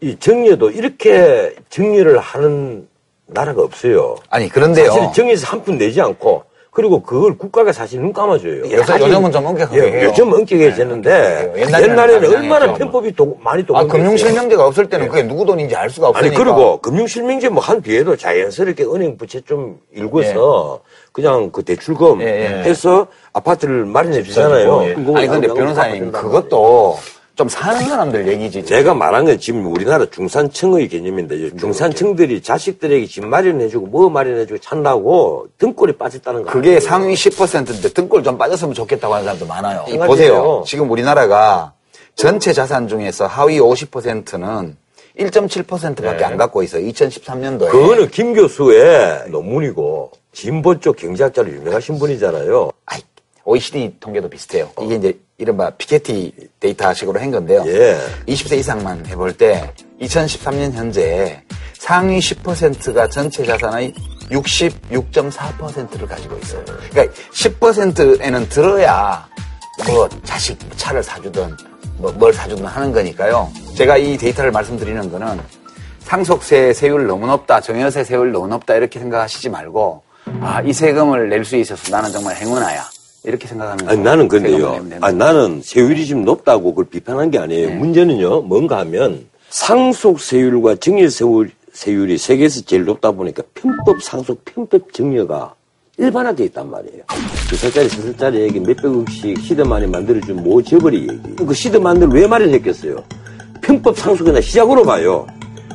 [0.00, 2.88] 이 정리도 이렇게 정리를 하는
[3.26, 4.16] 나라가 없어요.
[4.28, 4.92] 아니 그런데요.
[4.92, 8.60] 사실 정리해서 한 푼 내지 않고, 그리고 그걸 국가가 사실 눈 감아줘요.
[8.62, 10.08] 요새- 사실- 요즘은 좀 엄격하게 예, 해요.
[10.08, 12.72] 요즘 엄격해졌는데, 네, 옛날에는 옛날에는 다 얼마나.
[12.74, 13.88] 편법이 도- 많이 아, 도움됐어요.
[14.02, 16.42] 금융실명제가 없을 때는 그게 누구 돈인지 알 수가 아니 없으니까.
[16.42, 20.80] 그리고 금융실명제 뭐 한 뒤에도 자연스럽게 은행 부채 좀 일궈서
[21.12, 22.46] 그냥 그 대출금 예, 예.
[22.62, 24.82] 해서 아파트를 마련해 주잖아요.
[24.84, 24.92] 예.
[25.14, 26.96] 아니 근데 변호사님 그것도
[27.34, 28.64] 좀 사는 사람들 얘기지.
[28.64, 35.96] 제가 말한 건 지금 우리나라 중산층의 개념인데 중산층들이 자식들에게 집 마련해주고 뭐 마련해주고 찬다고 등골이
[35.96, 39.84] 빠졌다는 거 그게 상위 10%인데 등골 좀 빠졌으면 좋겠다고 하는 사람도 많아요.
[40.06, 40.62] 보세요.
[40.66, 41.72] 지금 우리나라가
[42.14, 44.76] 전체 자산 중에서 하위 50%는
[45.18, 46.86] 1.7%밖에 안 갖고 있어요.
[46.86, 47.70] 2013년도에.
[47.70, 52.70] 그거는 김 교수의 논문이고 진보 쪽 경제학자로 유명하신 분이잖아요.
[52.86, 53.00] 아이,
[53.44, 54.70] OECD 통계도 비슷해요.
[54.82, 57.64] 이게 이제 이른바 피케티 데이터식으로 한 건데요.
[57.66, 57.98] 예.
[58.28, 61.42] 20세 이상만 해볼 때 2013년 현재
[61.78, 63.92] 상위 10%가 전체 자산의
[64.30, 66.64] 66.4%를 가지고 있어요.
[66.90, 69.28] 그러니까 10%에는 들어야
[69.88, 71.56] 뭐 자식 차를 사주든
[71.98, 73.50] 뭐 뭘 사주든 하는 거니까요.
[73.76, 75.40] 제가 이 데이터를 말씀드리는 거는
[76.00, 80.02] 상속세 세율 너무 높다, 정여세 세율 너무 높다 이렇게 생각하시지 말고
[80.40, 82.84] 아, 이 세금을 낼 수 있어서 나는 정말 행운아야.
[83.24, 84.72] 이렇게 생각하면 아니, 나는 근데요.
[84.72, 87.68] 되는 아니, 나는 세율이 좀 높다고 그걸 비판한 게 아니에요.
[87.68, 87.74] 네.
[87.76, 94.92] 문제는요, 뭔가 하면 상속 세율과 증여 세율, 세율이 세계에서 제일 높다 보니까 편법 상속, 편법
[94.92, 95.54] 증여가
[95.98, 97.02] 일반화되어 있단 말이에요.
[97.48, 101.36] 두 살짜리, 세 살짜리 얘기 몇백억씩 시드만이 만들어준 모 재벌이 얘기.
[101.36, 102.96] 그 시드만들 왜 마련했겠어요?
[103.62, 105.26] 편법 상속이나 시작으로 봐요.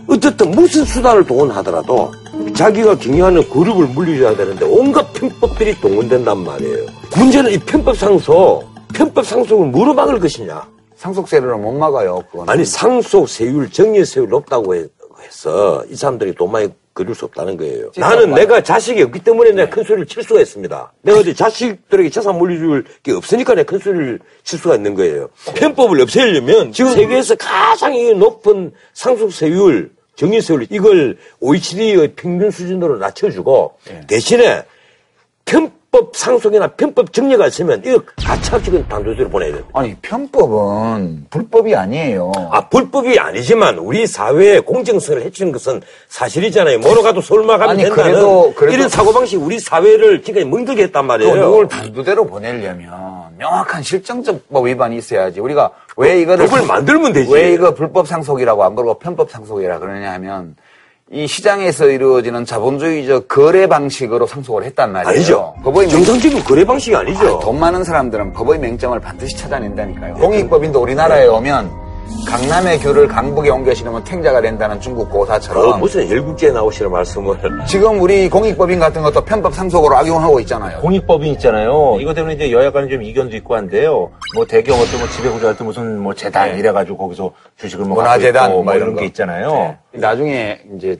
[0.07, 2.11] 어쨌든 무슨 수단을 동원하더라도
[2.55, 6.85] 자기가 경영하는 그룹을 물리줘야 되는데 온갖 편법들이 동원된단 말이에요.
[7.15, 8.63] 문제는 이 편법 상속,
[8.93, 10.67] 편법 상속을 뭐로 막을 것이냐?
[10.95, 12.23] 상속세를 못 막아요.
[12.31, 12.49] 그건.
[12.49, 14.85] 아니 상속 세율, 정리 세율 높다고 해-
[15.23, 17.91] 해서 이 사람들이 돈 많이 그릴 수 없다는 거예요.
[17.97, 20.93] 나는 내가 자식이 없기 때문에 내가 큰 소리를 칠 수가 있습니다.
[21.03, 25.29] 내가 어디 자식들에게 재산 물려줄 게 없으니까 내가 큰 소리를 칠 수가 있는 거예요.
[25.55, 32.97] 편법을 없애려면 지금 세계에서 가장 이 높은 상속 세율, 정리 세율 이걸 OECD의 평균 수준으로
[32.97, 34.63] 낮춰주고 대신에
[35.47, 39.63] 편법 상속이나 편법 정리가 있으면 이거 가차없이 단도대로 보내야 돼요.
[39.73, 42.31] 아니 편법은 불법이 아니에요.
[42.51, 46.79] 아, 불법이 아니지만 우리 사회의 공정성을 해치는 것은 사실이잖아요.
[46.79, 51.03] 뭐로 가도 서울만 가면 아니, 된다는 그래도- 그래도- 이런 사고방식 우리 사회를 지금까지 멍들게 했단
[51.03, 51.35] 그 말이에요.
[51.35, 52.91] 누굴 단두대로 보내려면
[53.37, 55.39] 명확한 실정적 법 위반이 있어야지.
[55.39, 57.33] 우리가 왜 이거를 법을 만들면 되지.
[57.33, 60.55] 왜 이거 불법 상속이라고 안 그러고 편법 상속이라 그러냐 하면
[61.09, 65.15] 이 시장에서 이루어지는 자본주의적 거래 방식으로 상속을 했단 말이에요.
[65.15, 65.55] 아니죠.
[65.63, 67.39] 법의 명- 정상적인 거래 방식이 아니죠.
[67.39, 70.15] 돈 많은 사람들은 법의 맹점을 반드시 찾아낸다니까요.
[70.15, 71.86] 공익법인도 우리나라에 오면
[72.27, 77.37] 강남의 귤을 강북에 옮겨 심으면 탱자가 된다는 중국 그 고사처럼 무슨 열국제에 나오시는 말씀을
[77.67, 80.79] 지금 우리 공익법인 같은 것도 편법 상속으로 악용하고 있잖아요.
[80.81, 81.97] 공익법인 있잖아요.
[82.01, 84.11] 이거 때문에 이제 여야 간에 좀 이견도 있고 한데요.
[84.35, 88.73] 뭐 대기업 어떤 뭐 지배구조 할때 무슨 뭐 재단 이래가지고 거기서 주식을 뭐 문화재단 뭐뭐
[88.73, 89.05] 이런 이런 게 거.
[89.05, 89.77] 있잖아요.
[89.93, 90.99] 나중에 이제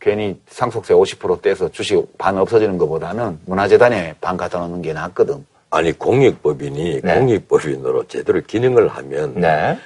[0.00, 5.44] 괜히 상속세 50% 떼서 주식 반 없어지는 것보다는 문화재단에 반 갖다 놓는 게 낫거든.
[5.70, 7.14] 아니 공익법인이 네.
[7.18, 9.78] 공익법인으로 제대로 기능을 하면 네.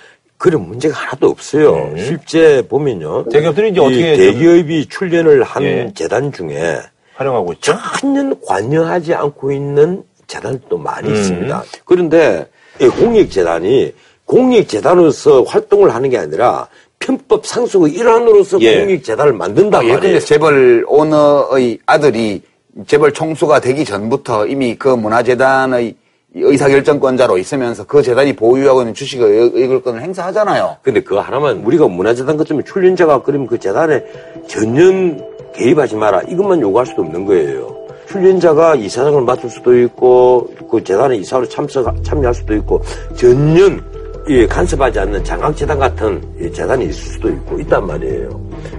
[0.42, 1.94] 그런 문제가 하나도 없어요.
[1.96, 3.28] 실제 보면요.
[3.28, 5.92] 대기업들이 이제 이 어떻게 대기업이 출연을 한 예.
[5.94, 6.80] 재단 중에
[7.14, 7.76] 활용하고 있죠.
[8.00, 11.14] 전혀 관여하지 않고 있는 재단도 많이 음.
[11.14, 11.62] 있습니다.
[11.84, 12.44] 그런데
[12.80, 16.66] 이 공익재단이 공익재단으로서 활동을 하는 게 아니라
[16.98, 18.80] 편법 상속의 일환으로서 예.
[18.80, 20.18] 공익재단을 만든단 예, 말이에요.
[20.18, 22.42] 재벌 오너의 아들이
[22.88, 25.94] 재벌 총수가 되기 전부터 이미 그 문화재단의
[26.34, 30.76] 의사결정권자로 있으면서 그 재단이 보유하고 있는 주식의 의- 의결권을 행사하잖아요.
[30.82, 34.04] 근데 그거 하나만 우리가 문화재단 같으면 출연자가 그러면 그 재단에
[34.48, 35.16] 전혀
[35.54, 37.76] 개입하지 마라 이것만 요구할 수도 없는 거예요.
[38.08, 42.82] 출연자가 이사장을 맡을 수도 있고 그 재단에 이사로 참석 참여할 수도 있고
[43.16, 43.68] 전혀
[44.28, 48.28] 이 간섭하지 않는 장학재단 같은 이 재단이 있을 수도 있고 있단 말이에요.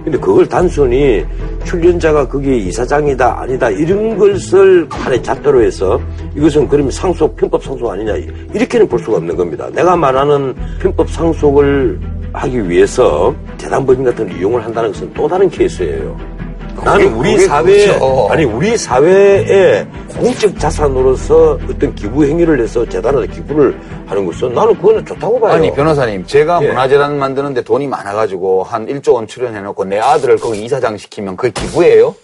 [0.02, 1.24] 근데 그걸 단순히
[1.64, 6.00] 출연자가 그게 이사장이다 아니다 이런 것을 판에 잣대로 해서
[6.34, 8.14] 이것은 그러면 상속 편법 상속 아니냐
[8.54, 9.68] 이렇게는 볼 수가 없는 겁니다.
[9.72, 12.00] 내가 말하는 편법 상속을
[12.32, 16.33] 하기 위해서 재단 법인 같은 걸 이용을 한다는 것은 또 다른 케이스예요.
[16.82, 18.28] 나는 우리 사회에 그렇죠.
[18.30, 25.04] 아니 우리 사회에 공적 자산으로서 어떤 기부 행위를 해서 재단에 기부를 하는 것은 나는 그거는
[25.04, 25.52] 좋다고 봐요.
[25.52, 26.68] 아니 변호사님 제가 예.
[26.68, 32.14] 문화재단 만드는데 돈이 많아가지고 한 1조 원 출연해놓고 내 아들을 거기 이사장 시키면 그게 기부예요?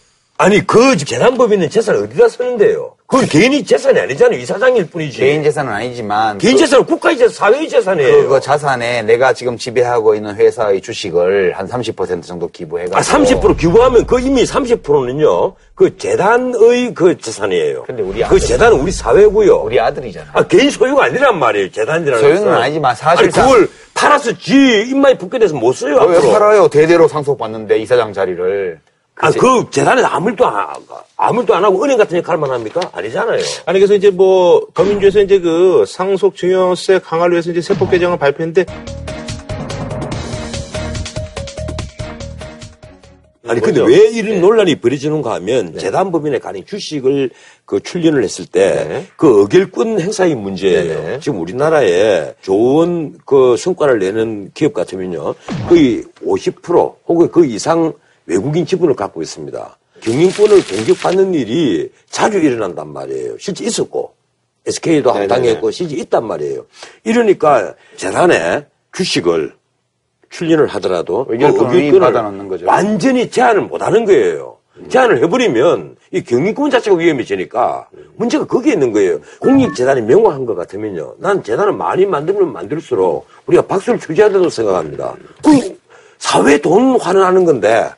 [0.41, 2.95] 아니 그 재단법인은 재산을 어디다 쓰는데요?
[3.07, 4.39] 그건 개인이 재산이 아니잖아요.
[4.39, 5.19] 이사장일 뿐이지.
[5.19, 8.23] 개인 재산은 아니지만 개인 그- 재산은 국가의 재산, 사회의 재산이에요.
[8.23, 13.59] 그, 그 자산에 내가 지금 지배하고 있는 회사의 주식을 한 30% 정도 기부해가지고 아, 30%
[13.59, 17.83] 기부하면 그 이미 30%는요, 그 재단의 그 재산이에요.
[17.83, 19.57] 근데 우리 그 아들- 재단은 우리 사회고요.
[19.57, 20.29] 우리 아들이잖아.
[20.33, 21.71] 아, 개인 소유가 아니란 말이에요.
[21.71, 22.55] 재단이라는 소유는 것은.
[22.63, 24.55] 아니지만 사실상- 아니, 그걸 팔아서 지
[24.89, 25.97] 입맛이 붙게 돼서 못 써요.
[25.97, 26.33] 왜 앞으로.
[26.33, 26.69] 팔아요?
[26.69, 28.79] 대대로 상속받는데 이사장 자리를.
[29.23, 30.67] 아, 그 재단에서 아무것도 안,
[31.17, 32.81] 아무것도 안 하고 은행 같은 역할만 합니까?
[32.93, 33.41] 아니잖아요.
[33.67, 38.65] 아니 그래서 이제 뭐 더민주에서 이제 그 상속 증여세 강화를 위해서 이제 세법 개정을 발표했는데
[43.47, 43.83] 아니 근데?
[43.83, 47.31] 왜 이런 논란이 벌어지는가 하면 재단법인에 가령 주식을
[47.65, 49.07] 그 출연을 했을 때 네.
[49.17, 51.03] 그 의결권 행사의 문제예요.
[51.03, 51.21] 네네.
[51.21, 55.35] 지금 우리나라에 좋은 그 성과를 내는 기업 같으면요
[55.69, 57.93] 거의 50% 혹은 그 이상
[58.31, 59.79] 외국인 지분을 갖고 있습니다.
[60.01, 63.37] 경영권을 공격받는 일이 자주 일어난단 말이에요.
[63.39, 64.15] 실제 있었고
[64.67, 65.35] SK도 네네네.
[65.35, 66.65] 합당했고 실제 있단 말이에요.
[67.05, 69.53] 이러니까 재단에 주식을
[70.31, 72.67] 출연을 하더라도 의결권을 그 받아놓는 거죠.
[72.67, 74.59] 완전히 제한을 못 하는 거예요.
[74.89, 79.19] 제한을 해버리면 이 경영권 자체가 위험해지니까 문제가 거기에 있는 거예요.
[79.41, 81.17] 공익재단이 명확한 것 같으면요.
[81.19, 85.17] 난 재단을 많이 만들면 만들수록 우리가 박수를 주셔야 된다고 생각합니다.
[85.45, 85.77] 그
[86.19, 87.91] 사회 돈 환원하는 건데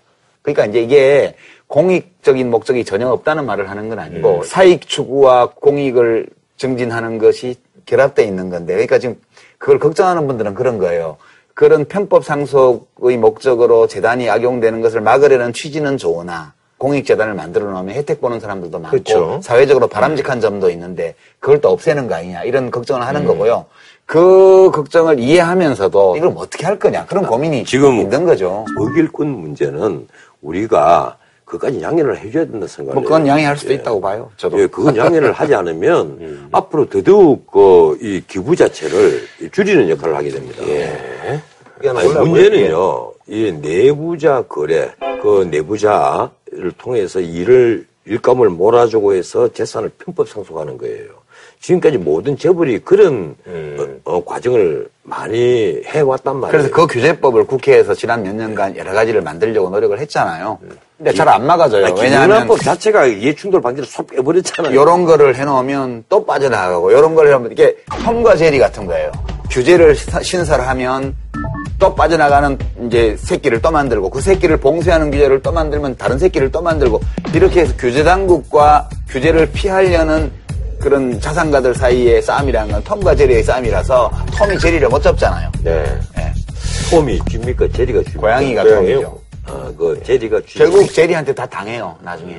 [0.43, 1.34] 그러니까 이제 이게
[1.68, 4.45] 공익적인 목적이 전혀 없다는 말을 하는 건 아니고 음.
[4.45, 6.26] 사익 추구와 공익을
[6.57, 7.55] 증진하는 것이
[7.86, 9.16] 결합되어 있는 건데 그러니까 지금
[9.59, 11.16] 그걸 걱정하는 분들은 그런 거예요.
[11.55, 18.40] 그런 편법 상속의 목적으로 재단이 악용되는 것을 막으려는 취지는 좋으나 공익재단을 만들어 놓으면 혜택 보는
[18.40, 19.40] 사람들도 많고 그렇죠.
[19.43, 23.66] 사회적으로 바람직한 점도 있는데 그걸 또 없애는 거 아니냐 이런 걱정을 하는 거고요.
[24.05, 28.64] 그 걱정을 이해하면서도 이걸 뭐 어떻게 할 거냐 그런 고민이 지금 있는 거죠.
[28.76, 30.09] 먹일꾼 문제는
[30.43, 32.95] 우리가 그까지 양해를 해줘야 된다 생각해요.
[32.95, 34.30] 뭐 그건 양해할 수도 있다고 봐요.
[34.36, 34.59] 저도.
[34.61, 39.22] 예, 그건 양해를 하지 않으면 앞으로 더더욱 그 이 기부 자체를
[39.53, 40.62] 줄이는 역할을 하게 됩니다.
[41.88, 50.78] 아니, 문제는요, 이 내부자 거래, 그 내부자를 통해서 일을, 일감을 몰아주고 해서 재산을 편법 상속하는
[50.78, 51.11] 거예요.
[51.63, 56.51] 지금까지 모든 재벌이 그런 어, 어, 과정을 많이 해왔단 말이에요.
[56.51, 60.59] 그래서 그 규제법을 국회에서 지난 몇 년간 여러 가지를 만들려고 노력을 했잖아요.
[60.99, 61.87] 근데 잘 안 막아져요.
[61.87, 64.73] 아니, 왜냐하면 기준화법 자체가 이해충돌 방지를 쏙 빼버렸잖아요.
[64.73, 69.11] 이런 거를 해놓으면 또 빠져나가고 이런 걸 하면 이게 톰과 제리 같은 거예요.
[69.51, 71.15] 규제를 시- 신설을 하면
[71.79, 76.61] 또 빠져나가는 이제 새끼를 또 만들고 그 새끼를 봉쇄하는 규제를 또 만들면 다른 새끼를 또
[76.63, 77.01] 만들고
[77.35, 80.31] 이렇게 해서 규제 당국과 규제를 피하려는
[80.83, 85.51] 그런 자산가들 사이의 싸움이라는 건 톰과 제리의 싸움이라서 톰이 제리를 못 잡잖아요.
[85.62, 85.85] 네.
[86.18, 86.33] 예.
[86.91, 87.68] 톰이 줍니까?
[87.68, 88.20] 제리가 줍니까?
[88.20, 88.64] 고양이가?
[88.64, 89.20] 톰이죠.
[89.47, 90.59] 아, 그 제리가 쥐.
[90.59, 91.97] 결국 제리한테 다 당해요.
[92.03, 92.37] 나중에.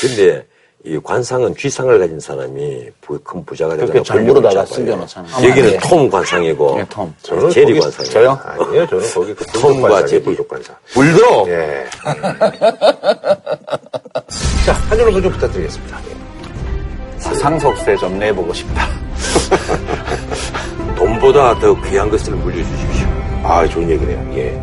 [0.00, 0.44] 근데
[0.84, 4.64] 이 관상은 쥐상을 가진 사람이 부- 큰 부자가 되거나 그렇게 절부로다가.
[4.66, 5.48] 숨겨놓잖아요.
[5.48, 5.76] 여기는 예.
[5.78, 7.12] 톰 관상이고 예, 톰.
[7.22, 8.04] 저는 제리 거기- 관상.
[8.06, 8.38] 저요?
[8.44, 8.86] 아니에요.
[8.88, 10.22] 저는 거기 그 톰과 제리.
[10.22, 10.72] 불독관사.
[10.92, 11.84] 불도 예.
[14.66, 15.98] 자, 한 줄로 소좀 부탁드리겠습니다.
[17.18, 18.86] 상속세 좀 내보고 싶다.
[20.96, 23.06] 돈보다 더 귀한 것을 물려주십시오.
[23.44, 24.30] 아, 좋은 얘기네요.
[24.34, 24.60] 예.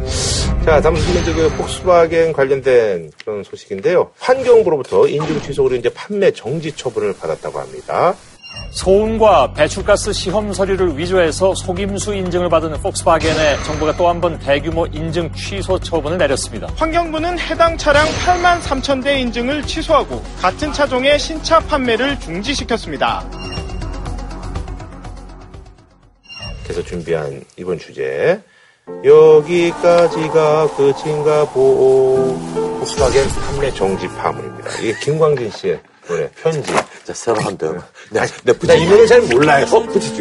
[0.66, 4.12] 자, 다음 순번째 그 폭스바겐 관련된 그런 소식인데요.
[4.20, 8.16] 환경부로부터 인증 취소로 이제 판매 정지 처분을 받았다고 합니다.
[8.76, 15.32] 소음과 배출가스 시험 서류를 위조해서 속임수 인증을 받은 폭스바겐에 정부가 또 한 번 대규모 인증
[15.34, 16.67] 취소 처분을 내렸습니다.
[16.76, 23.23] 환경부는 해당 차량 8만 3천 대 인증을 취소하고 같은 차종의 신차 판매를 중지시켰습니다.
[26.63, 28.41] 그래서 준비한 이번 주제.
[29.03, 32.38] 여기까지가 끝인가 보
[32.80, 34.69] 폭스바겐 판매 정지 파문입니다.
[34.82, 36.71] 이게 김광진 씨의 노래 편지.
[37.06, 37.68] 자, 새로 한 대.
[38.10, 38.22] 네,
[38.68, 39.66] 나이 노래 잘 몰라요.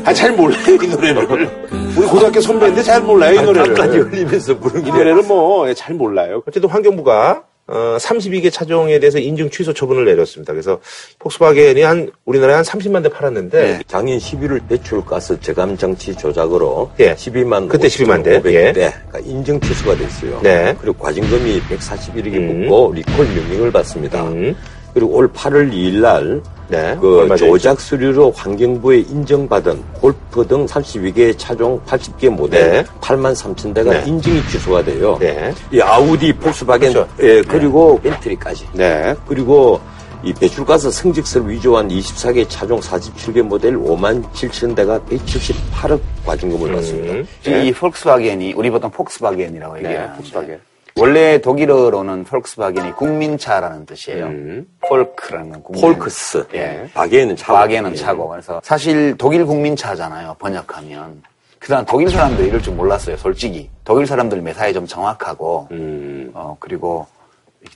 [0.04, 1.50] 아, 잘 몰라요, 이 노래를.
[1.96, 3.74] 우리 고등학교 선배인데 잘 몰라요, 이 노래를.
[3.74, 6.42] 까지 흘리면서 부른 이 노래는 뭐잘 몰라요.
[6.46, 10.52] 어쨌든 환경부가 어, 32개 차종에 대해서 인증 취소 처분을 내렸습니다.
[10.52, 10.78] 그래서
[11.18, 17.14] 폭스바겐이 한 우리나라에 한 30만 대 팔았는데 작년 11월 배출가스 저감 장치 조작으로 예.
[17.14, 18.38] 12만 그때 12만 대.
[18.42, 18.72] 500대 예.
[19.08, 20.40] 그러니까 인증 취소가 됐어요.
[20.42, 20.76] 네.
[20.78, 22.60] 그리고 과징금이 141억이 음.
[22.60, 24.24] 붙고 리콜 명령을 받습니다.
[24.24, 24.54] 음.
[24.94, 27.28] 그리고 올 8월 2일 날 네, 그?
[27.36, 32.84] 조작 서류로 환경부에 인정받은 골프 등 32개 차종 80개 모델 네.
[33.00, 34.04] 8만 3천 대가 네.
[34.06, 35.18] 인증이 취소가 돼요.
[35.20, 35.52] 네.
[35.70, 37.12] 이 아우디, 폭스바겐, 그렇죠.
[37.20, 38.66] 예, 그리고 벤트리까지.
[38.72, 39.14] 네.
[39.28, 39.80] 그리고
[40.22, 47.12] 이 배출가스 승직서를 위조한 24개 차종 47개 모델 5만 7천 대가 178억 과징금을 받습니다.
[47.12, 47.26] 음.
[47.66, 50.00] 이 폭스바겐이 우리 보통 폭스바겐이라고 얘기해요.
[50.00, 50.60] 네, 폭스바겐.
[50.96, 54.26] 원래 독일어로는 폭스바겐이 국민차라는 뜻이에요.
[54.26, 54.66] 음.
[54.80, 55.82] 폴크라는 건 국민.
[55.82, 56.46] 폴크스.
[56.54, 56.88] 예.
[56.94, 57.52] 바게는 차고.
[57.52, 58.28] 바겐은 차고.
[58.28, 60.36] 그래서 사실 독일 국민차잖아요.
[60.38, 61.22] 번역하면.
[61.58, 63.16] 그다음 독일 사람들 이럴 줄 몰랐어요.
[63.16, 66.30] 솔직히 독일 사람들 매사에 좀 정확하고 음.
[66.34, 67.06] 어 그리고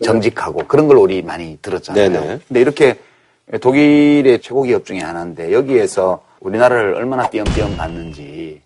[0.03, 2.11] 정직하고 그런 걸 우리 많이 들었잖아요.
[2.11, 2.41] 네네.
[2.47, 2.99] 근데 이렇게
[3.61, 8.61] 독일의 최고 기업 중에 하나인데 여기에서 우리나라를 얼마나 띄엄띄엄 봤는지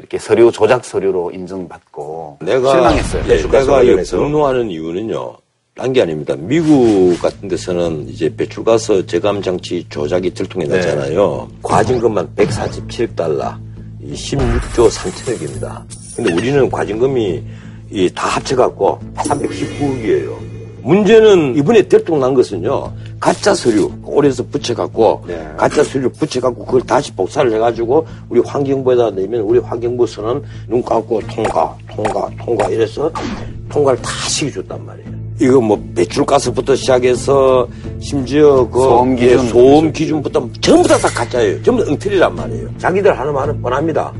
[0.00, 3.24] 이렇게 서류 조작 서류로 인증받고 내가 실망했어요.
[3.28, 3.96] 예, 내가 이.
[3.96, 5.36] 분노하는 이유는요.
[5.76, 6.34] 딴 게 아닙니다.
[6.38, 10.76] 미국 같은 데서는 이제 배출가스 저감 장치 조작이 들통이 네.
[10.76, 11.48] 났잖아요.
[11.62, 13.54] 과징금만 147억 달러,
[14.02, 15.82] 이 16조 3천억입니다.
[16.16, 17.42] 근데 우리는 과징금이
[17.90, 20.34] 이다 합쳐갖고 319억이에요.
[20.82, 22.92] 문제는 이번에 들통 난 것은요.
[23.20, 25.46] 가짜 서류 올해서 붙여갖고 네.
[25.56, 31.76] 가짜 서류 붙여갖고 그걸 다시 복사를 해가지고 우리 환경부에다 내면 우리 환경부에서는 눈 감고 통과
[31.94, 33.12] 통과 통과 이래서
[33.68, 35.10] 통과를 다 시켜줬단 말이에요.
[35.42, 37.68] 이거 뭐 배출가스부터 시작해서
[38.00, 39.48] 심지어 그 소음 예, 기준.
[39.48, 41.62] 소음 기준부터 전부 다 다 가짜예요.
[41.62, 42.68] 전부 다 엉터리란 말이에요.
[42.78, 44.12] 자기들 하는 말은 뻔합니다.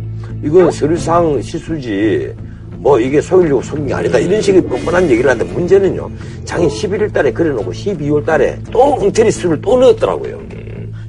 [0.44, 2.32] 이건 서류상 실수지.
[2.80, 4.18] 뭐 이게 속이려고 속인 게 아니다.
[4.18, 6.10] 이런 식의 뻔뻔한 얘기를 하는데 문제는요.
[6.44, 10.40] 작년 11월 달에 그려놓고 12월 달에 또 엉터리 수를 또 넣었더라고요.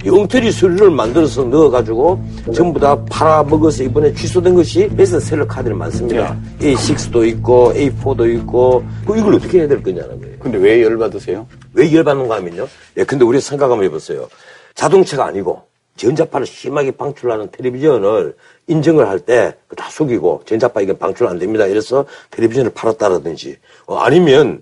[0.03, 6.37] 이 엉터리 수를 만들어서 넣어가지고 전부 다 팔아먹어서 이번에 취소된 것이 베스트 셀러 카드를 많습니다.
[6.59, 10.35] A6도 있고 A4도 있고 그 이걸 어떻게 해야 될 거냐는 거예요.
[10.39, 11.47] 근데 왜 열받으세요?
[11.73, 12.67] 왜 열받는가 하면요.
[12.97, 14.27] 예, 근데 우리 생각 한번 해보세요.
[14.73, 15.61] 자동차가 아니고
[15.97, 18.35] 전자파를 심하게 방출하는 텔레비전을
[18.71, 21.65] 인증을 할 때 다 속이고 전자파 이게 방출 안 됩니다.
[21.65, 24.61] 이래서 텔레비전을 팔았다라든지 어, 아니면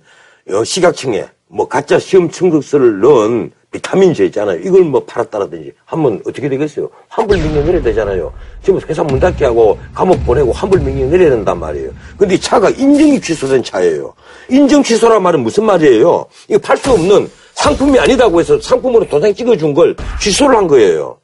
[0.50, 4.60] 어, 시각청에 뭐 가짜 시험 충격서를 넣은 비타민제 있잖아요.
[4.64, 6.90] 이걸 뭐 팔았다라든지 하면 어떻게 되겠어요?
[7.08, 8.34] 환불 명령 내려야 되잖아요.
[8.64, 11.92] 지금 회사 문 닫게 하고 감옥 보내고 환불 명령 내려야 된단 말이에요.
[12.18, 14.14] 근데 이 차가 인증이 취소된 차예요.
[14.50, 16.26] 인증 취소란 말은 무슨 말이에요?
[16.50, 21.18] 이거 팔 수 없는 상품이 아니다고 해서 상품으로 도장 찍어준 걸 취소를 한 거예요.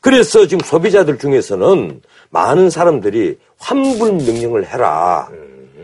[0.00, 2.00] 그래서 지금 소비자들 중에서는
[2.32, 5.28] 많은 사람들이 환불 명령을 해라.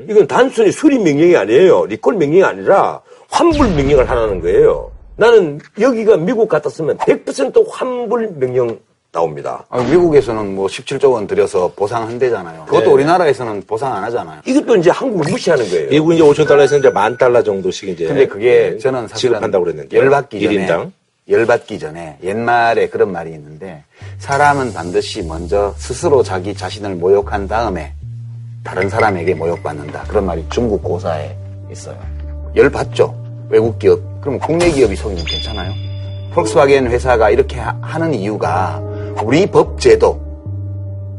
[0.08, 1.84] 이건 단순히 수리 명령이 아니에요.
[1.86, 4.90] 리콜 명령이 아니라 환불 명령을 하라는 거예요.
[5.16, 8.78] 나는 여기가 미국 같았으면 100% 환불 명령
[9.12, 9.64] 나옵니다.
[9.68, 12.66] 아, 미국에서는 뭐 17조 원 들여서 보상한대잖아요.
[12.66, 12.92] 그것도 네.
[12.92, 14.40] 우리나라에서는 보상 안 하잖아요.
[14.46, 15.88] 이것도 이제 한국을 무시하는 거예요.
[15.90, 19.64] 미국 이제 5천 달러에서 이제 만 달러 정도씩 이제 근데 그게 네, 저는 사실은 지급한다고
[19.64, 20.92] 그랬는데 열받기 전에 1인당
[21.28, 23.82] 열받기 전에 옛말에 그런 말이 있는데
[24.18, 27.92] 사람은 반드시 먼저 스스로 자기 자신을 모욕한 다음에
[28.64, 30.04] 다른 사람에게 모욕받는다.
[30.04, 31.34] 그런 말이 중국 고사에
[31.70, 31.96] 있어요.
[32.56, 33.14] 열받죠.
[33.50, 34.00] 외국 기업.
[34.20, 35.72] 그럼 국내 기업이 속이면 괜찮아요?
[36.34, 38.80] 폴크스와겐 회사가 이렇게 하- 하는 이유가
[39.22, 40.20] 우리 법 제도,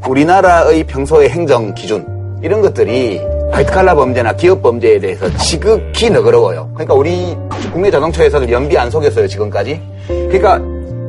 [0.07, 3.19] 우리나라의 평소의 행정 기준 이런 것들이
[3.51, 6.69] 화이트칼라 범죄나 기업 범죄에 대해서 지극히 너그러워요.
[6.73, 7.35] 그러니까 우리
[7.71, 9.81] 국내 자동차 회사들 연비 안 속였어요 지금까지.
[10.07, 10.61] 그러니까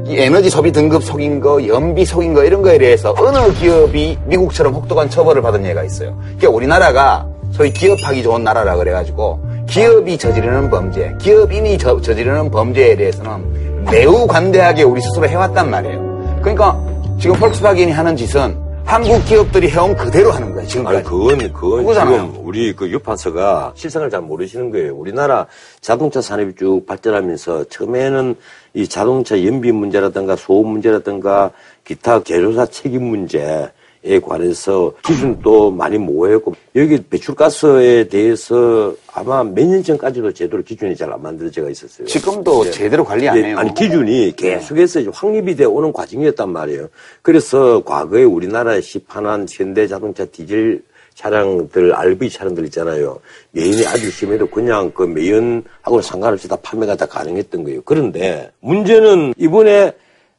[0.07, 4.74] 이 에너지 소비 등급 속인 거, 연비 속인 거 이런 거에 대해서 어느 기업이 미국처럼
[4.74, 6.16] 혹독한 처벌을 받은 예가 있어요.
[6.20, 13.84] 그러니까 우리나라가 소위 기업하기 좋은 나라라 그래가지고 기업이 저지르는 범죄, 기업인이 저, 저지르는 범죄에 대해서는
[13.84, 16.38] 매우 관대하게 우리 스스로 해왔단 말이에요.
[16.41, 16.76] 그러니까
[17.20, 18.57] 지금 폴크스바겐이 하는 짓은
[18.91, 20.97] 한국 기업들이 해온 그대로 하는 거예요, 지금까지.
[20.97, 22.32] 아니 그건 그건 그거잖아요.
[22.32, 24.97] 지금 우리 그 유판서가 실상을 잘 모르시는 거예요.
[24.97, 25.47] 우리나라
[25.80, 28.34] 자동차 산업이 쭉 발전하면서 처음에는
[28.74, 31.53] 이 자동차 연비 문제라든가 소음 문제라든가
[31.84, 33.70] 기타 제조사 책임 문제
[34.03, 41.12] 에 관해서 기준도 많이 모호했고 여기 배출가스에 대해서 아마 몇 년 전까지도 제대로 기준이 잘
[41.12, 42.07] 안 만들어져 있었어요.
[42.07, 43.59] 지금도 제대로 관리 안 예, 해요.
[43.59, 46.88] 아니 기준이 계속해서 이제 확립이 되어 오는 과정이었단 말이에요.
[47.20, 50.82] 그래서 과거에 우리나라에 시판한 현대 자동차 디젤
[51.14, 53.18] 차량들, RV 차량들 있잖아요.
[53.51, 57.82] 매연이 아주 심해도 그냥 그 매연하고는 상관없이 다 판매가 다 가능했던 거예요.
[57.84, 59.92] 그런데 문제는 이번에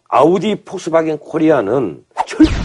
[0.08, 2.04] 아우디 폭스바겐 코리아는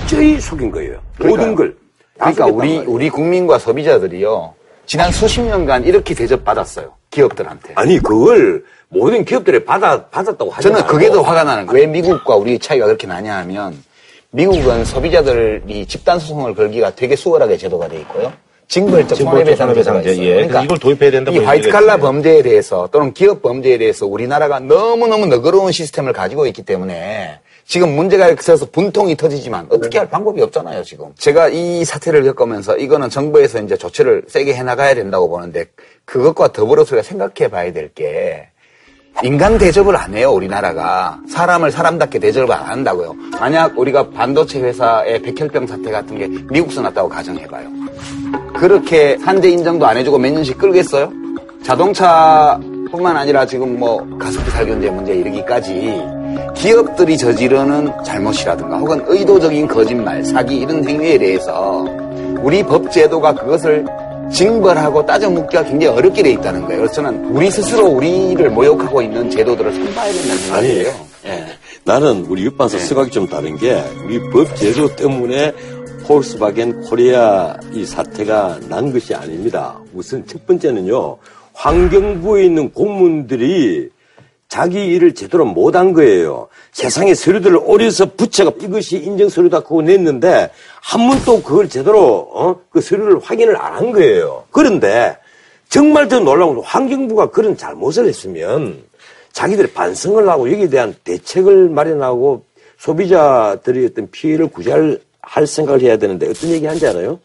[0.07, 0.99] 철저히 속인 거예요.
[1.19, 1.77] 모든 걸.
[2.19, 2.85] 다 그러니까 우리 말이에요.
[2.87, 4.55] 우리 국민과 소비자들이요
[4.87, 7.73] 지난 수십 년간 이렇게 대접받았어요 기업들한테.
[7.75, 11.21] 아니 그걸 모든 기업들이 받아 받았다고 하지 저는 그게 더.
[11.21, 11.81] 화가 나는 거예요.
[11.81, 13.83] 왜 미국과 우리 차이가 그렇게 나냐 하면
[14.31, 18.33] 미국은 소비자들이 집단 소송을 걸기가 되게 수월하게 제도가 돼 있고요.
[18.69, 20.17] 징벌적 징벌적 손해배상 제도가 있어요.
[20.17, 20.65] 그러니까 예.
[20.65, 25.27] 이걸 도입해야 된다고 이 화이트 칼라 얘기를 범죄에 대해서 또는 기업 범죄에 대해서 우리나라가 너무너무
[25.27, 31.07] 너그러운 시스템을 가지고 있기 때문에 지금 문제가 있어서 분통이 터지지만 어떻게 할 방법이 없잖아요, 지금.
[31.19, 35.67] 제가 이 사태를 겪으면서 이거는 정부에서 이제 조치를 세게 해나가야 된다고 보는데
[36.05, 38.49] 그것과 더불어서 우리가 생각해 봐야 될 게
[39.25, 41.19] 인간 대접을 안 해요, 우리나라가.
[41.29, 43.15] 사람을 사람답게 대접을 안 한다고요.
[43.41, 47.69] 만약 우리가 반도체 회사의 백혈병 사태 같은 게 미국서 났다고 가정해봐요.
[48.59, 51.11] 그렇게 산재 인정도 안 해주고 몇 년씩 끌겠어요?
[51.65, 56.03] 자동차뿐만 아니라 지금 뭐 가습기 살균제 문제 이르기까지
[56.55, 61.85] 기업들이 저지르는 잘못이라든가 혹은 의도적인 거짓말, 사기 이런 행위에 대해서
[62.41, 63.85] 우리 법 제도가 그것을
[64.33, 66.81] 징벌하고 따져 묻기가 굉장히 어렵게 돼 있다는 거예요.
[66.81, 70.93] 그래서 저는 우리 스스로 우리를 모욕하고 있는 제도들을 선봐야 된다는 생각이에요.
[71.27, 71.47] 예.
[71.85, 75.53] 나는 우리 육반사 시각이 좀 다른 게 우리 법 제도 때문에
[76.05, 79.79] 폴스바겐 코리아 이 사태가 난 것이 아닙니다.
[79.95, 81.17] 우선 첫 번째는요.
[81.53, 83.89] 환경부에 있는 공무원들이
[84.49, 86.49] 자기 일을 제대로 못한 거예요.
[86.73, 92.57] 세상에 서류들을 오려서 부처가 이것이 인정 서류다 그거 냈는데 한 번도 그걸 제대로 어?
[92.71, 94.45] 그 서류를 확인을 안 한 거예요.
[94.51, 95.17] 그런데
[95.69, 98.83] 정말 더 놀라운 건 환경부가 그런 잘못을 했으면
[99.33, 102.45] 자기들이 반성을 하고 여기에 대한 대책을 마련하고
[102.79, 107.19] 소비자들이 어떤 피해를 구제할 할 생각을 해야 되는데 어떤 얘기 한지 알아요?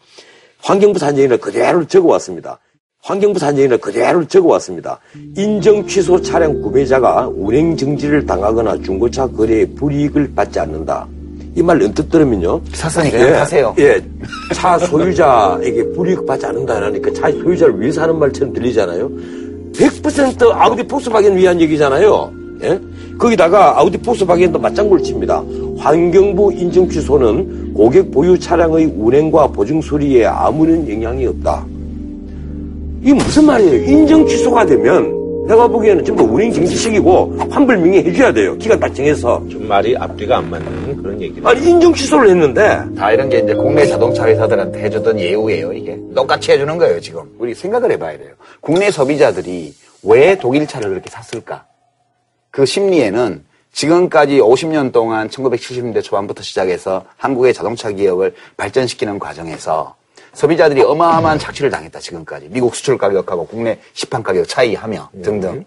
[0.60, 2.58] 환경부 산정이를 그대로 적어왔습니다.
[3.02, 4.98] 환경부 산정이를 그대로 적어왔습니다.
[5.36, 11.06] 인정 취소 차량 구매자가 운행 정지를 당하거나 중고차 거래에 불이익을 받지 않는다.
[11.56, 12.60] 이 말 언뜻 들으면요.
[12.72, 13.74] 사선이 그냥 하세요.
[13.78, 14.00] 예.
[14.54, 19.10] 차 소유자에게 불이익 받지 않는다라니까 차 소유자를 위해서 하는 말처럼 들리잖아요.
[19.72, 22.32] 100% 아우디 폭스바겐 위한 얘기잖아요.
[22.62, 22.80] 예?
[23.18, 25.42] 거기다가 아우디 폭스바겐도 맞장구를 칩니다.
[25.76, 31.66] 환경부 인증 취소는 고객 보유 차량의 운행과 보증 수리에 아무런 영향이 없다.
[33.02, 33.82] 이게 무슨 말이에요?
[33.84, 38.56] 인증 취소가 되면 내가 보기에는 전부 운행 정지식이고 환불 명예 해줘야 돼요.
[38.58, 39.42] 기간 딱 정해서.
[39.50, 41.46] 좀 말이 앞뒤가 안 맞는 그런 얘기를.
[41.46, 45.98] 아니 인정 취소를 했는데 다 이런 게 이제 국내 자동차 회사들한테 해주던 예우예요, 이게.
[46.14, 47.22] 똑같이 해주는 거예요, 지금.
[47.38, 48.30] 우리 생각을 해봐야 돼요.
[48.60, 49.74] 국내 소비자들이
[50.04, 51.64] 왜 독일 차를 그렇게 샀을까?
[52.52, 59.96] 그 심리에는 지금까지 50년 동안 1970년대 초반부터 시작해서 한국의 자동차 기업을 발전시키는 과정에서
[60.34, 62.48] 소비자들이 어마어마한 착취를 당했다, 지금까지.
[62.50, 65.64] 미국 수출 가격하고 국내 시판 가격 차이하며 등등.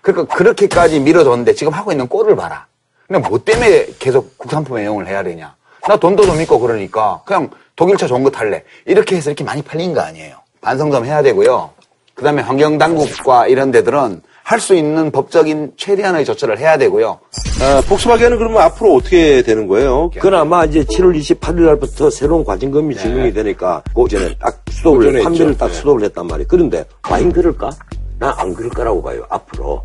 [0.00, 2.66] 그러니까 그렇게까지 밀어줬는데 지금 하고 있는 꼴을 봐라.
[3.06, 5.54] 그냥 뭐 때문에 계속 국산품 애용을 해야 되냐.
[5.86, 8.62] 나 돈도 좀 있고 그러니까 그냥 독일차 좋은 거 탈래.
[8.84, 10.36] 이렇게 해서 이렇게 많이 팔린 거 아니에요.
[10.60, 11.70] 반성 좀 해야 되고요.
[12.14, 17.20] 그 다음에 환경당국과 이런 데들은 할 수 있는 법적인 최대한의 조처를 해야 되고요.
[17.62, 20.10] 아, 폭스바겐은 그러면 앞으로 어떻게 되는 거예요?
[20.18, 25.56] 그나마 이제 7월 28일 날부터 새로운 과징금이 적용이 되니까 그 전에 딱 수도를 판매를.
[25.56, 25.72] 딱 네.
[25.74, 26.46] 수도를 했단 말이에요.
[26.48, 27.70] 그런데 과연 그럴까?
[28.18, 29.24] 난 안 그럴 거라고 봐요.
[29.28, 29.82] 앞으로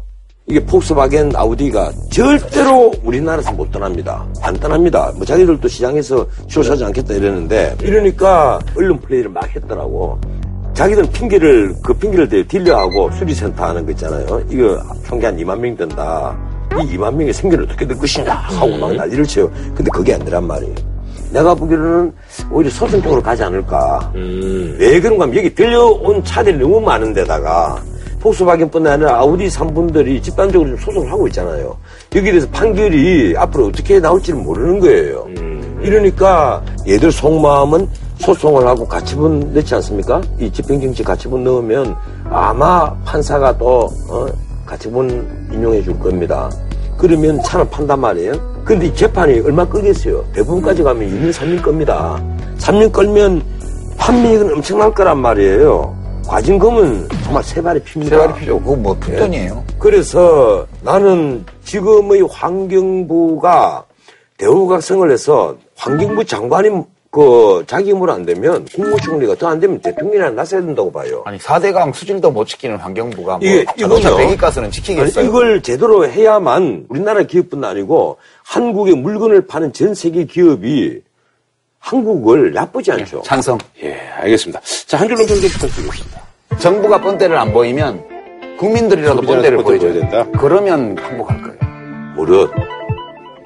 [0.47, 4.25] 이게 폭스바겐 아우디가 절대로 우리나라에서 못 떠납니다.
[4.41, 5.11] 안 떠납니다.
[5.15, 10.19] 뭐 자기들도 시장에서 출시하지 않겠다 이랬는데 이러니까 언론 플레이를 막 했더라고.
[10.75, 14.41] 자기들은 핑계를 그 핑계를 대요 딜러하고 수리센터 하는 거 있잖아요.
[14.49, 16.37] 이거 총기 한 2만 명 된다.
[16.73, 19.49] 이 2만 명의 생계를 어떻게 될 것이냐 하고 막 난리를 쳐요.
[19.73, 20.75] 근데 그게 안 되란 말이에요.
[21.31, 22.13] 내가 보기로는
[22.51, 24.11] 오히려 소송 쪽으로 가지 않을까.
[24.77, 27.81] 왜 그런가 하면 여기 들려온 차들이 너무 많은데다가
[28.19, 31.77] 폭스바겐뿐 아니라 아우디 3분들이 집단적으로 좀 소송을 하고 있잖아요.
[32.13, 35.27] 여기에 대해서 판결이 앞으로 어떻게 나올지를 모르는 거예요.
[35.81, 37.87] 이러니까 얘들 속마음은
[38.19, 40.21] 소송을 하고 가처분 넣지 않습니까?
[40.39, 41.95] 이 집행정지 가처분 넣으면
[42.25, 44.25] 아마 판사가 또 어,
[44.65, 46.49] 가처분 인용해 줄 겁니다.
[46.97, 48.33] 그러면 차는 판단 말이에요.
[48.63, 50.25] 근데 이 재판이 얼마 끌겠어요?
[50.33, 52.21] 대부분까지 가면 2년, 3년 겁니다.
[52.57, 53.43] 3년 끌면
[53.97, 55.95] 판매액은 엄청날 거란 말이에요.
[56.27, 58.17] 과징금은 정말 세 발이 핍니다.
[58.17, 59.63] 세발이 필요 그거 뭐 푼돈이에요.
[59.77, 63.83] 그래서 나는 지금의 환경부가
[64.37, 66.69] 대우각성을 해서 환경부 장관이
[67.15, 71.21] 그 자기 힘으로 안 되면 국무총리가 더 안 되면 대통령이 나서야 된다고 봐요.
[71.25, 74.17] 아니 4대강 수질도 못 지키는 환경부가 뭐 이게 자동차.
[74.17, 75.25] 배기가스는 아니, 지키겠어요?
[75.25, 80.99] 이걸 제대로 해야만 우리나라 기업뿐 아니고 한국의 물건을 파는 전 세계 기업이
[81.79, 83.21] 한국을 나쁘지 않죠.
[83.23, 83.59] 찬성.
[83.81, 84.59] 예, 알겠습니다.
[84.85, 86.21] 자, 한 줄로 평좀 부탁드리겠습니다.
[86.57, 88.03] 정부가 뻔때를 안 보이면
[88.59, 90.27] 국민들이라도 뻔때 보여줘야 된다?
[90.37, 91.57] 그러면 행복할 거예요.
[92.17, 92.51] 무릇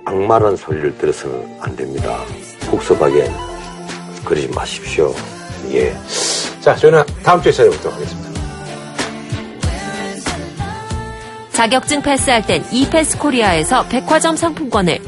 [0.05, 2.17] 악마란 소리를 들어서는 안 됩니다.
[2.71, 3.29] 폭소하게
[4.25, 5.13] 그러지 마십시오.
[5.71, 5.95] 예.
[6.61, 8.29] 자, 저희는 다음 주에 찾아뵙도록 하겠습니다.
[11.51, 14.99] 자격증 패스할 땐 이패스 코리아에서 백화점 상품권을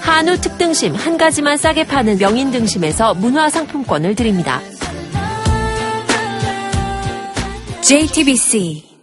[0.00, 4.60] 한우 특등심 한 가지만 싸게 파는 명인 등심에서 문화 상품권을 드립니다.
[7.80, 8.93] JTBC